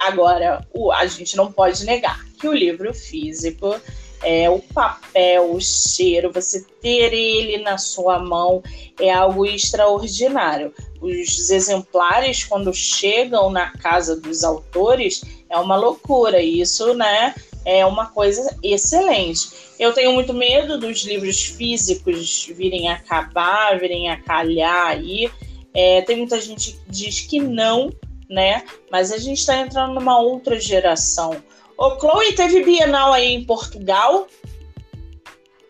[0.00, 3.80] Agora, o, a gente não pode negar que o livro físico
[4.22, 8.62] é, o papel, o cheiro, você ter ele na sua mão
[8.98, 10.72] é algo extraordinário.
[11.00, 16.40] Os exemplares, quando chegam na casa dos autores, é uma loucura.
[16.40, 19.50] Isso, né, é uma coisa excelente.
[19.78, 25.30] Eu tenho muito medo dos livros físicos virem a acabar, virem a calhar aí.
[25.74, 27.90] É, tem muita gente que diz que não,
[28.28, 28.64] né?
[28.90, 31.42] Mas a gente está entrando numa outra geração.
[31.78, 34.26] Ô, Chloe, teve Bienal aí em Portugal?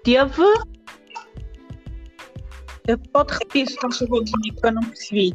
[0.05, 0.43] Teve.
[3.13, 5.33] Pode repetir, se faz favor, que eu não percebi.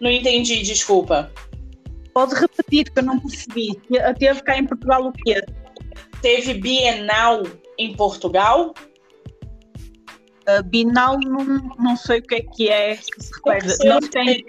[0.00, 1.30] Não entendi, desculpa.
[2.14, 3.78] Pode repetir, que eu não percebi.
[4.18, 5.44] Teve cá em Portugal o quê?
[6.22, 7.42] Teve Bienal
[7.76, 8.72] em Portugal?
[10.48, 11.44] Uh, Bienal, não,
[11.78, 12.98] não sei o que é que é.
[13.84, 14.46] Não tem...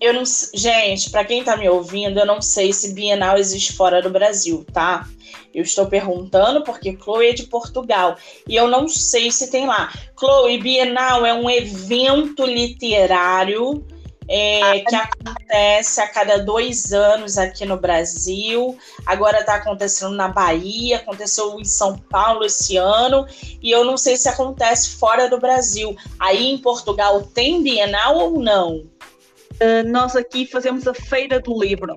[0.00, 0.22] Eu não,
[0.54, 4.64] gente, para quem está me ouvindo, eu não sei se Bienal existe fora do Brasil,
[4.72, 5.08] tá?
[5.52, 9.92] Eu estou perguntando porque Chloe é de Portugal e eu não sei se tem lá.
[10.16, 13.84] Chloe, Bienal é um evento literário
[14.28, 18.76] é, que acontece a cada dois anos aqui no Brasil.
[19.06, 23.26] Agora está acontecendo na Bahia, aconteceu em São Paulo esse ano,
[23.62, 25.96] e eu não sei se acontece fora do Brasil.
[26.18, 28.84] Aí em Portugal tem Bienal ou não?
[29.60, 31.96] Uh, nós aqui fazemos a Feira do Livro.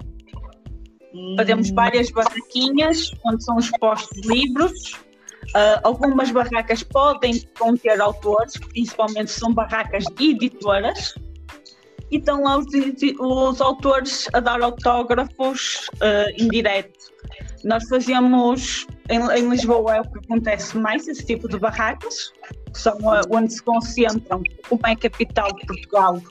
[1.14, 1.36] Hum.
[1.38, 4.94] Fazemos várias barraquinhas onde são expostos livros.
[5.50, 11.14] Uh, algumas barracas podem conter autores, principalmente são barracas de editoras
[12.12, 12.68] e estão lá os,
[13.20, 17.10] os autores a dar autógrafos uh, em direto.
[17.64, 22.34] Nós fazemos, em, em, Lisboa é o que acontece mais, esse tipo de barracas,
[22.74, 26.22] que são uh, onde se concentram, como é a capital de Portugal,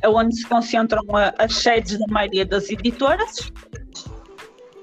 [0.00, 1.02] é onde se concentram
[1.38, 3.52] as sedes da maioria das editoras.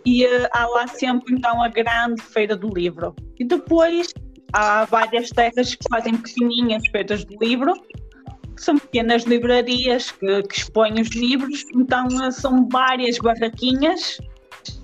[0.05, 3.15] E uh, há lá sempre então a grande feira do livro.
[3.39, 4.13] E depois
[4.53, 7.73] há várias terras que fazem pequenininhas feiras do livro,
[8.61, 14.19] são pequenas livrarias que, que expõem os livros, então uh, são várias barraquinhas,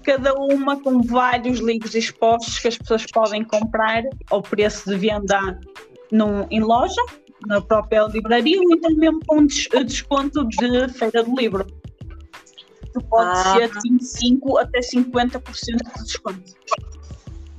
[0.03, 5.59] cada uma com vários livros expostos que as pessoas podem comprar ao preço de venda
[6.11, 7.01] num, em loja
[7.47, 11.65] na própria livraria ou então mesmo com desconto de feira do livro.
[11.65, 13.55] Que pode ah.
[13.55, 15.41] ser de 25% até 50%
[15.97, 16.55] de desconto.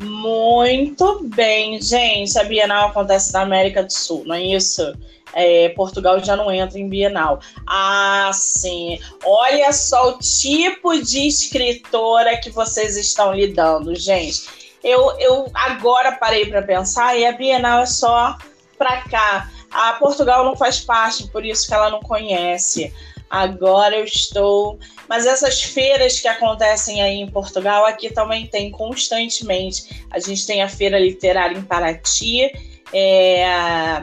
[0.02, 2.36] Muito bem, gente.
[2.38, 4.92] A Bienal acontece na América do Sul, não é isso?
[5.34, 7.40] É, Portugal já não entra em Bienal.
[7.66, 8.98] Ah, sim.
[9.24, 14.42] Olha só o tipo de escritora que vocês estão lidando, gente.
[14.82, 18.36] Eu, eu agora parei para pensar e a Bienal é só
[18.76, 19.50] para cá.
[19.70, 22.92] A Portugal não faz parte, por isso que ela não conhece.
[23.30, 24.78] Agora eu estou.
[25.08, 30.06] Mas essas feiras que acontecem aí em Portugal, aqui também tem constantemente.
[30.10, 32.52] A gente tem a Feira Literária em Paraty,
[32.92, 34.02] é,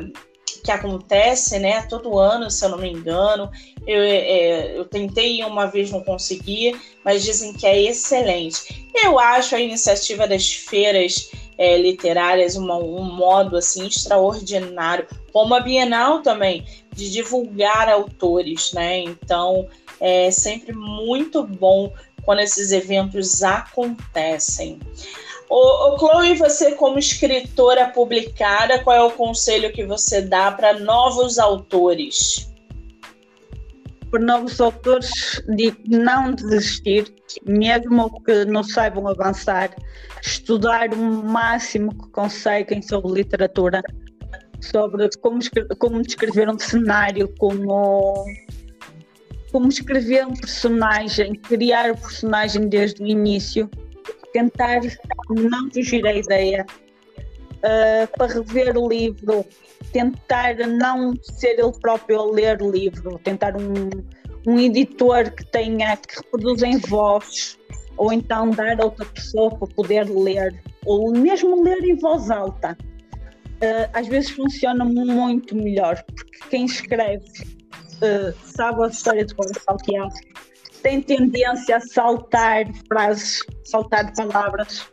[0.63, 3.49] que acontece né, todo ano, se eu não me engano.
[3.85, 8.87] Eu, é, eu tentei uma vez, não consegui, mas dizem que é excelente.
[8.95, 15.59] Eu acho a iniciativa das feiras é, literárias uma, um modo assim extraordinário, como a
[15.59, 18.99] Bienal também, de divulgar autores, né?
[18.99, 19.67] Então
[19.99, 21.91] é sempre muito bom
[22.23, 24.79] quando esses eventos acontecem.
[25.49, 30.79] Ô, ô, Chloe, você como escritora publicada, qual é o conselho que você dá para
[30.79, 32.53] novos autores?
[34.11, 37.11] Para novos autores, digo não desistir,
[37.43, 39.75] mesmo que não saibam avançar,
[40.21, 43.81] estudar o máximo que conseguem sobre literatura,
[44.61, 45.39] sobre como,
[45.79, 48.23] como descrever um cenário, como,
[49.51, 53.67] como escrever um personagem, criar o personagem desde o início,
[54.33, 54.81] tentar
[55.29, 56.65] não fugir à ideia,
[57.59, 59.45] uh, para rever o livro,
[59.91, 63.89] tentar não ser ele próprio a ler o livro, tentar um,
[64.47, 67.57] um editor que tenha, que reproduza em voz,
[67.97, 72.77] ou então dar a outra pessoa para poder ler, ou mesmo ler em voz alta.
[73.61, 79.45] Uh, às vezes funciona muito melhor, porque quem escreve uh, sabe a história de cor
[79.53, 80.13] salteado,
[80.81, 84.87] tem tendência a saltar frases, saltar palavras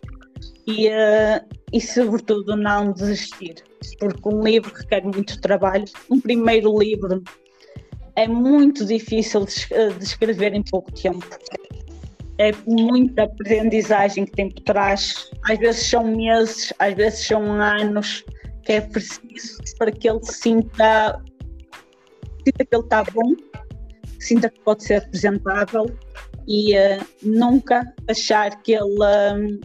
[0.66, 3.56] e, uh, e sobretudo não desistir,
[3.98, 5.84] porque um livro requer muito trabalho.
[6.10, 7.22] Um primeiro livro
[8.14, 11.26] é muito difícil de escrever em pouco tempo
[12.38, 15.30] é muita aprendizagem que tem por trás.
[15.48, 18.24] Às vezes são meses, às vezes são anos
[18.64, 21.22] que é preciso para que ele sinta,
[22.44, 23.32] sinta que ele está bom,
[24.26, 25.86] sinta que pode ser apresentável
[26.46, 29.60] e uh, nunca achar que ele um,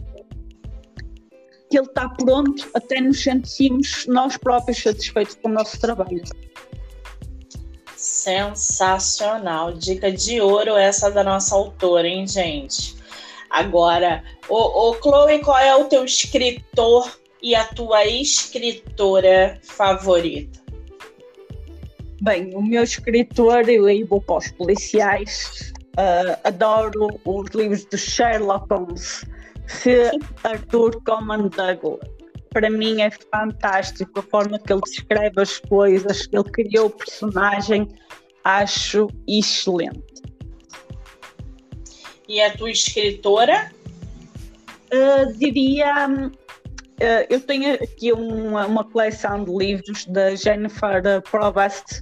[1.70, 6.22] que ele está pronto até nos sentimos nós próprios satisfeitos com o nosso trabalho.
[7.96, 9.72] Sensacional.
[9.72, 12.94] Dica de ouro essa da nossa autora, hein, gente?
[13.48, 20.61] Agora, o Chloe, qual é o teu escritor e a tua escritora favorita?
[22.22, 25.72] Bem, o meu escritor, eu vou para os policiais.
[25.98, 29.24] Uh, adoro os livros de Sherlock Holmes,
[29.82, 30.10] de
[30.42, 32.12] Arthur Conan Douglas
[32.52, 37.88] para mim é fantástico a forma que ele descreve as coisas, ele criou o personagem,
[38.44, 40.22] acho excelente.
[42.28, 43.72] E a tua escritora?
[44.92, 46.30] Uh, diria.
[47.02, 52.00] Uh, eu tenho aqui uma, uma coleção de livros da Jennifer Provost,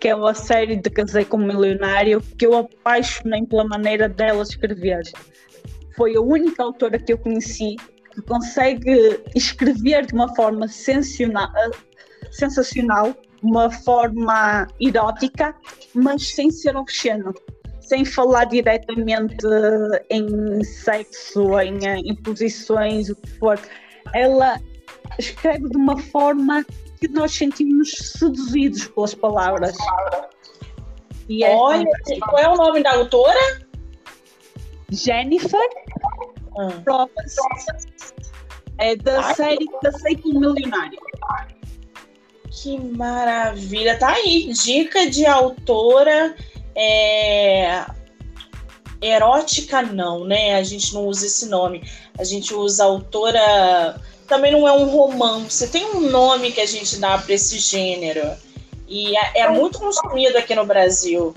[0.00, 4.42] que é a série de Casei com um Milionário, que eu apaixonei pela maneira dela
[4.42, 5.02] escrever.
[5.96, 7.76] Foi a única autora que eu conheci
[8.12, 11.48] que consegue escrever de uma forma sensacional,
[13.40, 15.54] uma forma erótica,
[15.94, 17.32] mas sem ser obsceno,
[17.80, 19.46] sem falar diretamente
[20.10, 23.60] em sexo, em, em posições, o que for.
[24.12, 24.60] Ela
[25.18, 26.64] escreve de uma forma
[27.00, 29.76] que nós sentimos seduzidos pelas palavras.
[31.28, 31.90] E é Olha,
[32.20, 33.40] qual é o nome da autora?
[34.90, 35.68] Jennifer
[36.56, 36.68] hum.
[38.78, 40.98] É da Ai, série Casei com Milionário.
[42.50, 43.98] Que maravilha.
[43.98, 46.34] Tá aí, dica de autora
[46.74, 47.84] é...
[49.06, 50.54] erótica não, né?
[50.56, 51.82] A gente não usa esse nome.
[52.18, 54.00] A gente usa autora...
[54.26, 55.68] Também não é um romance.
[55.68, 58.36] Tem um nome que a gente dá para esse gênero.
[58.88, 61.34] E é, é muito consumido aqui no Brasil.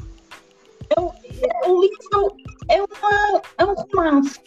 [1.66, 2.38] O livro
[2.70, 4.40] é, uma, é um romance.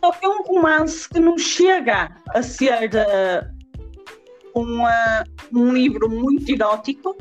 [0.00, 6.50] Só que é um romance que não chega a ser uh, uma, um livro muito
[6.50, 7.16] erótico,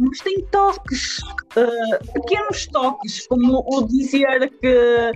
[0.00, 5.12] mas tem toques, uh, pequenos toques, como o dizer que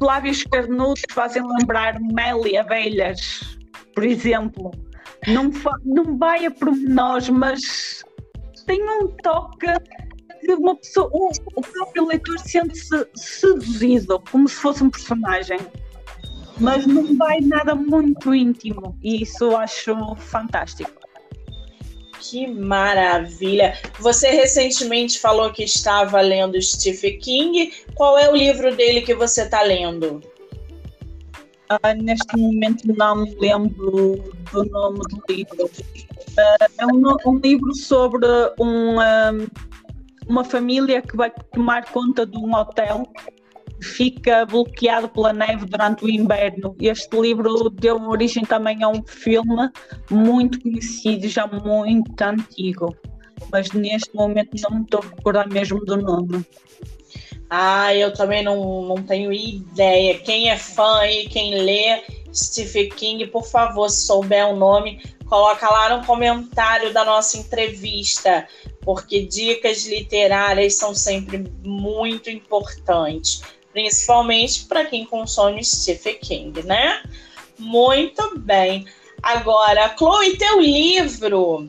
[0.00, 3.56] lábios carnudos fazem lembrar mel abelhas,
[3.94, 4.72] por exemplo.
[5.28, 5.50] Não,
[5.84, 8.04] não vai a pormenores, mas
[8.66, 9.66] tem um toque
[10.40, 15.58] que uma pessoa, o, o próprio leitor sente-se seduzido, como se fosse um personagem.
[16.58, 21.03] Mas não vai nada muito íntimo, e isso eu acho fantástico.
[22.24, 23.74] Que maravilha!
[24.00, 27.70] Você recentemente falou que estava lendo Stephen King.
[27.94, 30.22] Qual é o livro dele que você está lendo?
[31.68, 35.66] Ah, neste momento não me lembro do nome do livro.
[35.66, 38.26] Uh, é um, um, livro sobre
[38.58, 39.46] um, um,
[40.26, 43.06] uma família que vai tomar conta de um hotel
[43.80, 46.74] fica bloqueado pela neve durante o inverno.
[46.80, 49.70] Este livro deu origem também a um filme
[50.10, 52.94] muito conhecido, já muito antigo,
[53.50, 56.44] mas neste momento não me estou a recordar mesmo do nome.
[57.50, 60.18] Ah, eu também não, não tenho ideia.
[60.18, 62.02] Quem é fã e quem lê
[62.34, 68.46] Stephen King, por favor, se souber o nome, coloca lá no comentário da nossa entrevista,
[68.82, 73.42] porque dicas literárias são sempre muito importantes,
[73.74, 77.02] principalmente para quem consome Stephen King, né?
[77.58, 78.86] Muito bem.
[79.22, 81.68] Agora, Chloe, teu livro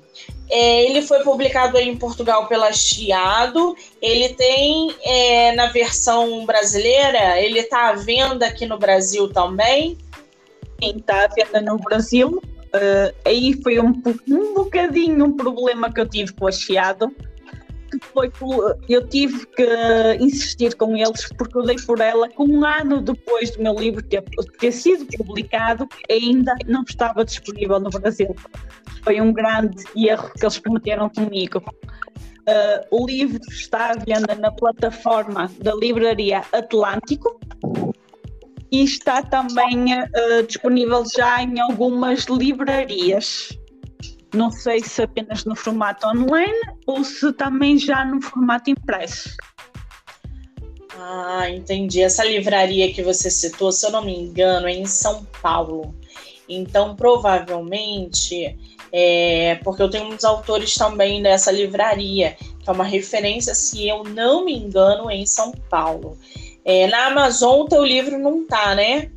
[0.49, 3.76] é, ele foi publicado em Portugal pela Chiado.
[4.01, 9.97] Ele tem é, na versão brasileira, ele está à venda aqui no Brasil também?
[10.82, 12.41] Sim, está à venda no Brasil.
[12.76, 13.93] Uh, aí foi um,
[14.28, 17.12] um bocadinho um problema que eu tive com a Chiado.
[18.00, 18.32] Que foi
[18.89, 19.68] eu tive que
[20.20, 24.02] insistir com eles porque eu dei por ela que um ano depois do meu livro
[24.04, 24.24] ter,
[24.60, 28.36] ter sido publicado ainda não estava disponível no Brasil
[29.06, 31.64] foi um grande erro que eles cometeram comigo.
[32.48, 37.39] Uh, o livro está à venda na plataforma da Livraria Atlântico
[38.72, 43.50] e está também uh, disponível já em algumas livrarias.
[44.36, 49.36] Não sei se apenas no formato online ou se também já no formato impresso.
[50.97, 52.01] Ah, entendi.
[52.01, 55.95] Essa livraria que você citou, se eu não me engano, é em São Paulo.
[56.47, 58.57] Então, provavelmente
[58.97, 64.05] é, porque eu tenho muitos autores também dessa livraria, que é uma referência, se eu
[64.05, 66.17] não me engano, em São Paulo.
[66.63, 69.11] É, na Amazon, o teu livro não tá, né?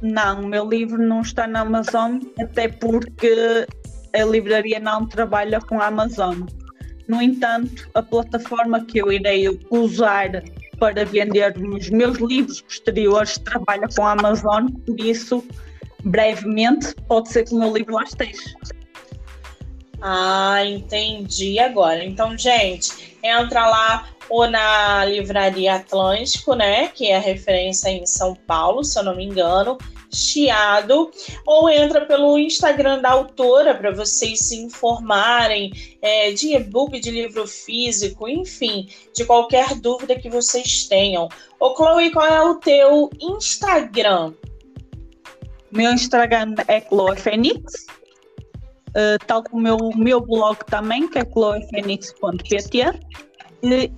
[0.00, 3.66] Não, meu livro não está na Amazon, até porque
[4.12, 6.42] a livraria não trabalha com a Amazon.
[7.06, 10.42] No entanto, a plataforma que eu irei usar
[10.78, 15.44] para vender os meus livros posteriores trabalha com a Amazon, por isso,
[16.04, 18.54] brevemente, pode ser que o meu livro lá esteja.
[20.00, 22.04] Ah, entendi agora.
[22.04, 26.88] Então, gente, entra lá ou na Livraria Atlântico, né?
[26.88, 29.78] Que é referência em São Paulo, se eu não me engano,
[30.12, 31.10] Chiado,
[31.46, 37.46] ou entra pelo Instagram da autora para vocês se informarem é, de e-book, de livro
[37.46, 41.28] físico, enfim, de qualquer dúvida que vocês tenham.
[41.60, 44.32] Ô, Chloe, qual é o teu Instagram?
[45.70, 47.86] Meu Instagram é Chloe Fênix
[48.88, 53.00] uh, tal como o meu, meu blog também, que é chloefenix.pt.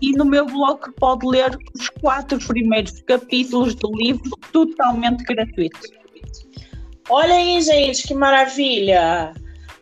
[0.00, 5.99] E no meu blog pode ler os quatro primeiros capítulos do livro totalmente gratuito.
[7.12, 9.34] Olha aí, gente, que maravilha!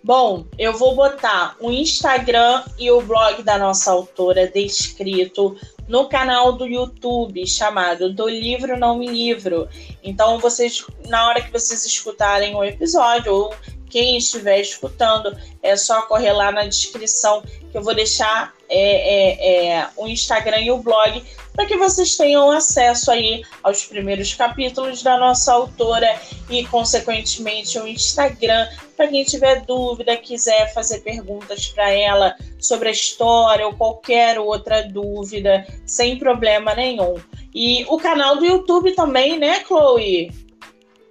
[0.03, 5.55] Bom, eu vou botar o Instagram e o blog da nossa autora descrito
[5.87, 9.68] no canal do YouTube chamado Do Livro Não Me Livro.
[10.03, 13.55] Então, vocês, na hora que vocês escutarem o episódio ou
[13.91, 19.77] quem estiver escutando, é só correr lá na descrição que eu vou deixar é, é,
[19.77, 25.03] é, o Instagram e o blog para que vocês tenham acesso aí aos primeiros capítulos
[25.03, 26.09] da nossa autora
[26.49, 32.93] e, consequentemente, o Instagram para quem tiver dúvida, quiser fazer perguntas para ela sobre a
[32.93, 37.14] história ou qualquer outra dúvida, sem problema nenhum.
[37.55, 40.31] E o canal do YouTube também, né, Chloe?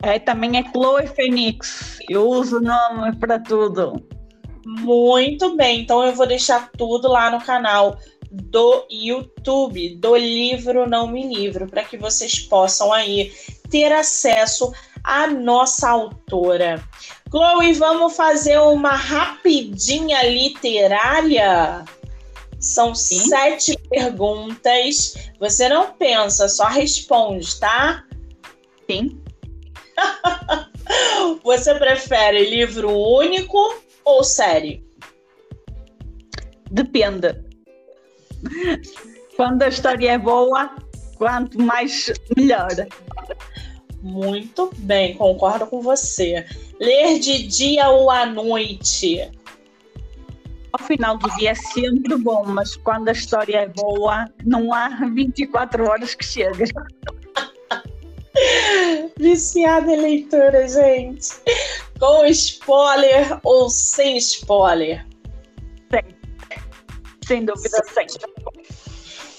[0.02, 2.00] É, também é Chloe Fênix.
[2.10, 4.02] Eu uso o nome para tudo.
[4.68, 7.98] Muito bem, então eu vou deixar tudo lá no canal
[8.30, 13.32] do YouTube, do livro Não Me Livro, para que vocês possam aí
[13.70, 16.84] ter acesso a nossa autora.
[17.32, 21.86] Chloe, vamos fazer uma rapidinha literária?
[22.60, 23.22] São Sim.
[23.22, 25.14] sete perguntas.
[25.40, 28.04] Você não pensa, só responde, tá?
[28.86, 29.18] Sim.
[31.42, 34.84] Você prefere livro único ou série?
[36.72, 37.36] Depende.
[39.36, 40.76] Quando a história é boa,
[41.18, 42.70] quanto mais melhor.
[44.02, 46.46] Muito bem, concordo com você.
[46.80, 49.30] Ler de dia ou à noite?
[50.72, 54.90] Ao final do dia é sempre bom, mas quando a história é boa, não há
[55.14, 56.66] 24 horas que chega.
[59.18, 61.30] Viciada em leitura, gente.
[62.00, 65.06] Com spoiler ou sem spoiler?
[65.92, 66.04] Sem.
[67.26, 68.08] Sem dúvida, sem.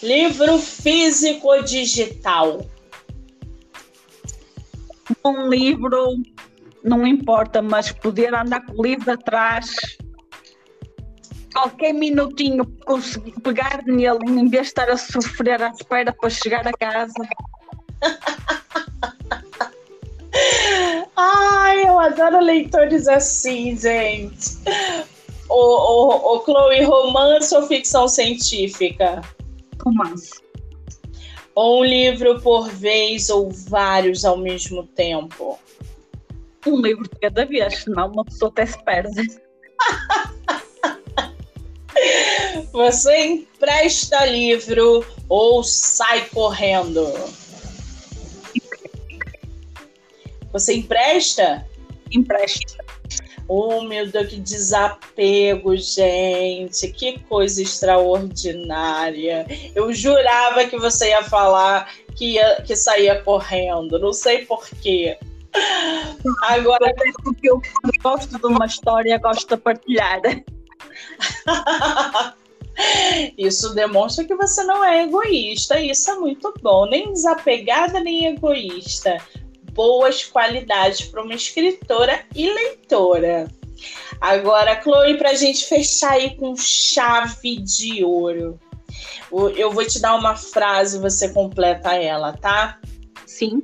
[0.03, 2.67] Livro físico ou digital?
[5.25, 6.15] Um livro
[6.83, 9.75] não importa, mas poder andar com o livro atrás,
[11.53, 16.67] qualquer minutinho conseguir pegar nele em vez de estar a sofrer à espera para chegar
[16.67, 17.13] a casa.
[21.21, 24.57] Ai, eu adoro leitores assim, gente.
[25.49, 29.21] O, o, o Chloe, romance ou ficção científica?
[29.85, 30.31] Romance.
[31.57, 35.59] Ou um livro por vez ou vários ao mesmo tempo?
[36.65, 39.41] Um livro de cada vez, senão uma pessoa até se perde.
[42.71, 47.05] Você empresta livro ou sai correndo?
[50.53, 51.67] Você empresta?
[52.11, 52.85] Empresta.
[53.47, 56.93] Oh, meu Deus, que desapego, gente.
[56.93, 59.47] Que coisa extraordinária.
[59.75, 63.99] Eu jurava que você ia falar que, ia, que saía correndo.
[63.99, 65.19] Não sei porquê.
[66.45, 66.93] Agora.
[67.23, 67.61] Porque eu
[68.03, 70.21] gosto de uma história, gosto de partilhar.
[73.37, 75.81] Isso demonstra que você não é egoísta.
[75.81, 76.87] Isso é muito bom.
[76.87, 79.17] Nem desapegada, nem egoísta
[79.79, 83.49] boas qualidades para uma escritora e leitora.
[84.21, 88.59] Agora, Chloe, para a gente fechar aí com chave de ouro,
[89.57, 92.81] eu vou te dar uma frase, você completa ela, tá?
[93.25, 93.63] Sim.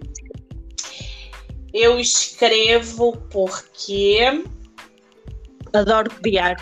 [1.72, 4.20] Eu escrevo porque.
[5.72, 6.54] Adoro criar.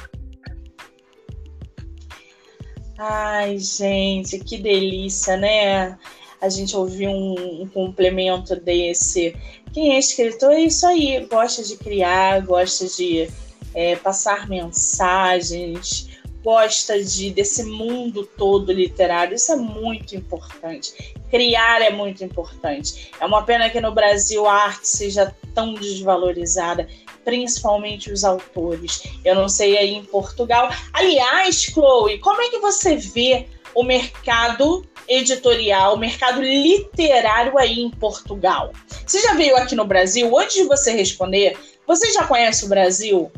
[2.98, 5.98] Ai, gente, que delícia, né?
[6.42, 9.34] A gente ouvir um, um complemento desse.
[9.72, 13.30] Quem é escritor é isso aí, gosta de criar, gosta de
[13.72, 16.08] é, passar mensagens,
[16.42, 19.36] gosta de desse mundo todo literário.
[19.36, 21.14] Isso é muito importante.
[21.30, 23.12] Criar é muito importante.
[23.20, 26.88] É uma pena que no Brasil a arte seja tão desvalorizada,
[27.24, 29.04] principalmente os autores.
[29.24, 30.70] Eu não sei aí em Portugal.
[30.92, 38.72] Aliás, Chloe, como é que você vê o mercado editorial, mercado literário aí em Portugal.
[39.06, 40.36] Você já veio aqui no Brasil?
[40.38, 43.30] Antes de você responder, você já conhece o Brasil?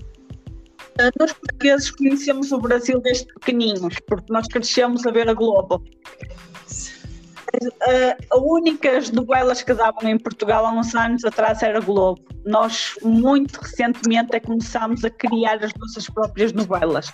[0.99, 5.83] Ah, nós portugueses conhecemos o Brasil desde pequeninos, porque nós crescemos a ver a Globo.
[7.55, 12.21] Uh, as únicas novelas que davam em Portugal há uns anos atrás era Globo.
[12.45, 17.13] Nós, muito recentemente, é começámos a criar as nossas próprias novelas.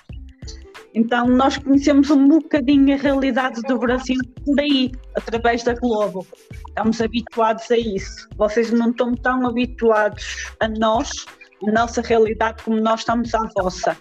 [0.94, 6.26] Então nós conhecemos um bocadinho a realidade do Brasil por aí, através da Globo.
[6.68, 8.28] Estamos habituados a isso.
[8.36, 11.26] Vocês não estão tão habituados a nós,
[11.66, 13.96] a nossa realidade, como nós estamos à vossa,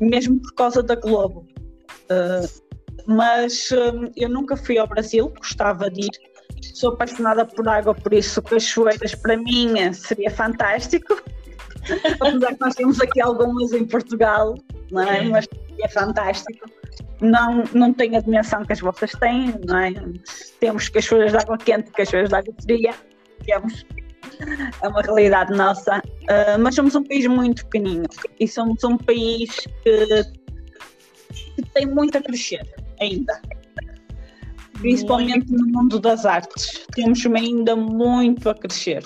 [0.00, 1.46] mesmo por causa da Globo.
[2.10, 2.66] Uh,
[3.06, 6.36] mas uh, eu nunca fui ao Brasil, gostava de ir.
[6.74, 11.22] Sou apaixonada por água, por isso cachoeiras para mim seria fantástico.
[12.20, 14.54] Apesar que nós temos aqui algumas em Portugal,
[14.90, 15.22] não é?
[15.24, 15.48] Mas
[15.80, 16.68] é fantástico.
[17.20, 19.92] Não, não tem a dimensão que as vossas têm, não é?
[20.60, 22.94] Temos cachoeiras de água quente, cachoeiras de água fria,
[23.44, 23.84] temos.
[24.82, 28.04] É uma realidade nossa, uh, mas somos um país muito pequenino
[28.40, 30.06] e somos um país que,
[31.54, 32.60] que tem muito a crescer
[33.00, 33.40] ainda
[34.78, 36.86] principalmente no mundo das artes.
[36.94, 39.02] Temos ainda muito a crescer.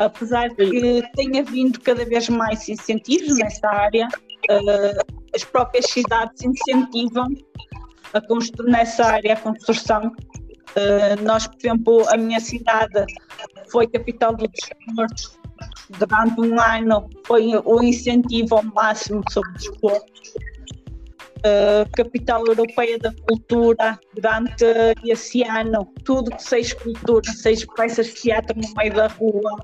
[0.00, 4.08] Apesar de que tenha vindo cada vez mais incentivos nesta área,
[4.50, 7.28] uh, as próprias cidades incentivam
[8.14, 10.06] a nessa área a construção.
[10.70, 13.04] Uh, nós, por exemplo, a minha cidade
[13.70, 15.38] foi capital do desporto.
[15.98, 20.12] Durante um ano foi o incentivo ao máximo sobre o desporto.
[21.40, 24.64] Uh, capital europeia da cultura durante
[25.04, 29.58] esse ano, tudo que seja cultura, seja peças de teatro no meio da rua,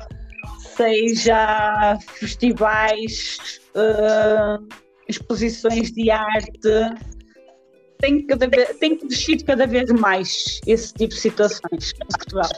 [0.75, 4.67] seja festivais, uh,
[5.09, 6.51] exposições de arte,
[7.99, 12.51] tem, cada vez, tem crescido cada vez mais esse tipo de situações em Portugal.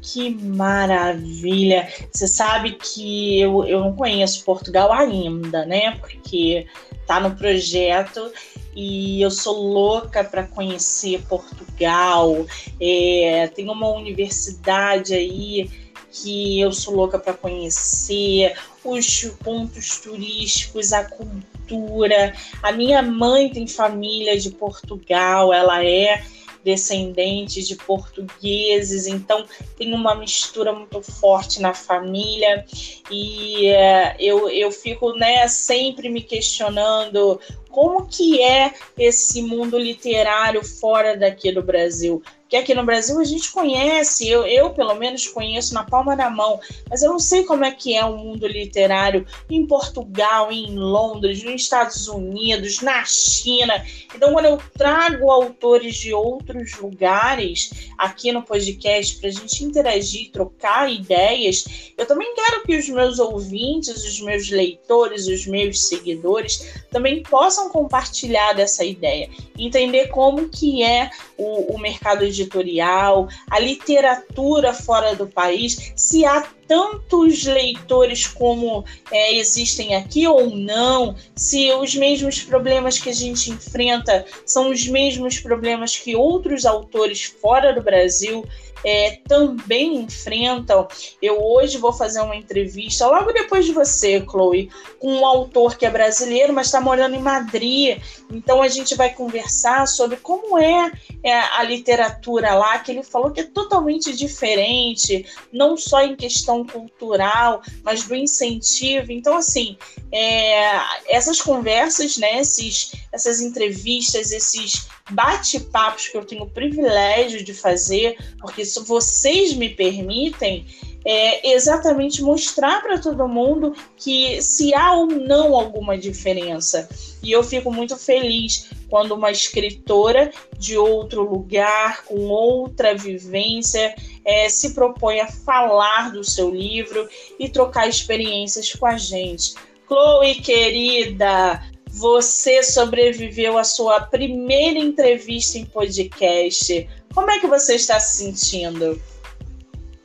[0.00, 1.88] Que maravilha!
[2.12, 5.98] Você sabe que eu, eu não conheço Portugal ainda, né?
[5.98, 6.66] Porque
[7.06, 8.30] tá no projeto
[8.76, 12.46] e eu sou louca para conhecer Portugal.
[12.78, 15.70] É, tem uma universidade aí
[16.14, 18.54] que eu sou louca para conhecer,
[18.84, 22.32] os pontos turísticos, a cultura.
[22.62, 26.22] A minha mãe tem família de Portugal, ela é
[26.64, 29.44] descendente de portugueses, então
[29.76, 32.64] tem uma mistura muito forte na família
[33.10, 37.38] e uh, eu, eu fico né, sempre me questionando
[37.74, 42.22] como que é esse mundo literário fora daqui do Brasil
[42.54, 46.30] que aqui no Brasil a gente conhece, eu, eu pelo menos conheço na palma da
[46.30, 50.72] mão, mas eu não sei como é que é o mundo literário em Portugal, em
[50.78, 53.84] Londres, nos Estados Unidos, na China.
[54.14, 60.30] Então, quando eu trago autores de outros lugares aqui no podcast para a gente interagir,
[60.30, 66.84] trocar ideias, eu também quero que os meus ouvintes, os meus leitores, os meus seguidores
[66.88, 74.72] também possam compartilhar dessa ideia, entender como que é o, o mercado editorial, a literatura
[74.72, 81.94] fora do país, se há tantos leitores como é, existem aqui ou não, se os
[81.94, 87.82] mesmos problemas que a gente enfrenta são os mesmos problemas que outros autores fora do
[87.82, 88.44] Brasil
[88.84, 90.86] é, também enfrentam.
[91.20, 95.86] Eu hoje vou fazer uma entrevista, logo depois de você, Chloe, com um autor que
[95.86, 97.98] é brasileiro, mas está morando em Madrid.
[98.30, 100.92] Então a gente vai conversar sobre como é,
[101.22, 106.53] é a literatura lá, que ele falou que é totalmente diferente, não só em questão
[106.62, 109.10] cultural, mas do incentivo.
[109.10, 109.78] Então, assim,
[110.12, 110.78] é,
[111.08, 118.16] essas conversas, né, esses, essas entrevistas, esses bate-papos que eu tenho o privilégio de fazer,
[118.38, 120.66] porque se vocês me permitem,
[121.04, 126.88] é exatamente mostrar para todo mundo que se há ou não alguma diferença.
[127.22, 133.94] E eu fico muito feliz quando uma escritora de outro lugar, com outra vivência,
[134.24, 139.54] é, se propõe a falar do seu livro e trocar experiências com a gente.
[139.86, 146.88] Chloe, querida, você sobreviveu à sua primeira entrevista em podcast.
[147.14, 149.00] Como é que você está se sentindo?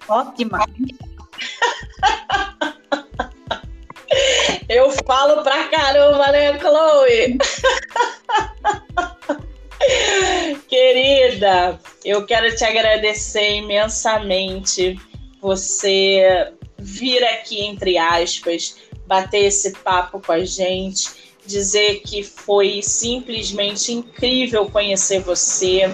[0.10, 0.66] Ótima.
[4.68, 7.38] Eu falo pra caramba, né, Chloe?
[10.68, 14.96] Querida, eu quero te agradecer imensamente
[15.42, 21.10] você vir aqui, entre aspas, bater esse papo com a gente
[21.50, 25.92] dizer que foi simplesmente incrível conhecer você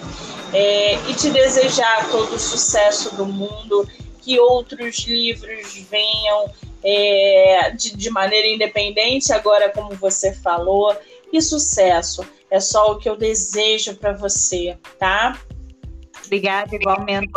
[0.54, 3.88] é, e te desejar todo o sucesso do mundo,
[4.26, 6.52] que outros livros venham
[6.84, 10.98] é, de, de maneira independente, agora, como você falou,
[11.32, 12.26] e sucesso.
[12.50, 15.40] É só o que eu desejo para você, tá?
[16.26, 17.32] Obrigada, igualmente.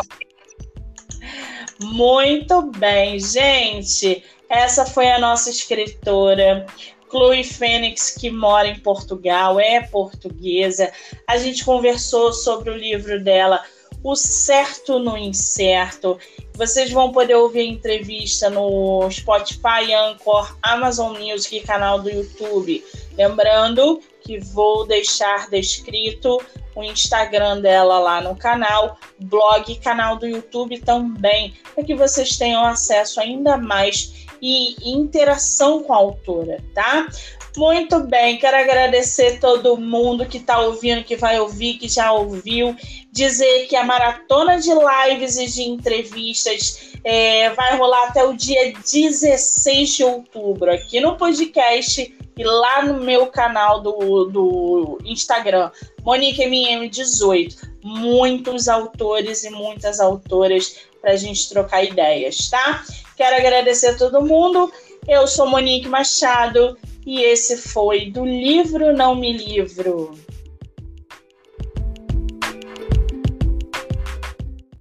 [1.80, 4.24] Muito bem, gente.
[4.49, 6.64] Essa foi a nossa escritora.
[7.11, 10.91] Chloe Fênix, que mora em Portugal, é portuguesa.
[11.26, 13.62] A gente conversou sobre o livro dela,
[14.03, 16.18] O Certo no Incerto.
[16.55, 22.84] Vocês vão poder ouvir a entrevista no Spotify, Anchor, Amazon Music canal do YouTube.
[23.16, 26.40] Lembrando que vou deixar descrito
[26.74, 32.64] o Instagram dela lá no canal, blog canal do YouTube também, para que vocês tenham
[32.64, 37.09] acesso ainda mais e interação com a autora, tá?
[37.57, 42.76] Muito bem, quero agradecer todo mundo que está ouvindo, que vai ouvir, que já ouviu.
[43.19, 48.73] Dizer que a maratona de lives e de entrevistas é, vai rolar até o dia
[48.73, 55.69] 16 de outubro aqui no podcast e lá no meu canal do, do Instagram,
[56.05, 57.57] MoniqueMM18.
[57.83, 62.85] Muitos autores e muitas autoras para a gente trocar ideias, tá?
[63.16, 64.73] Quero agradecer a todo mundo.
[65.09, 70.16] Eu sou Monique Machado e esse foi do livro Não Me Livro.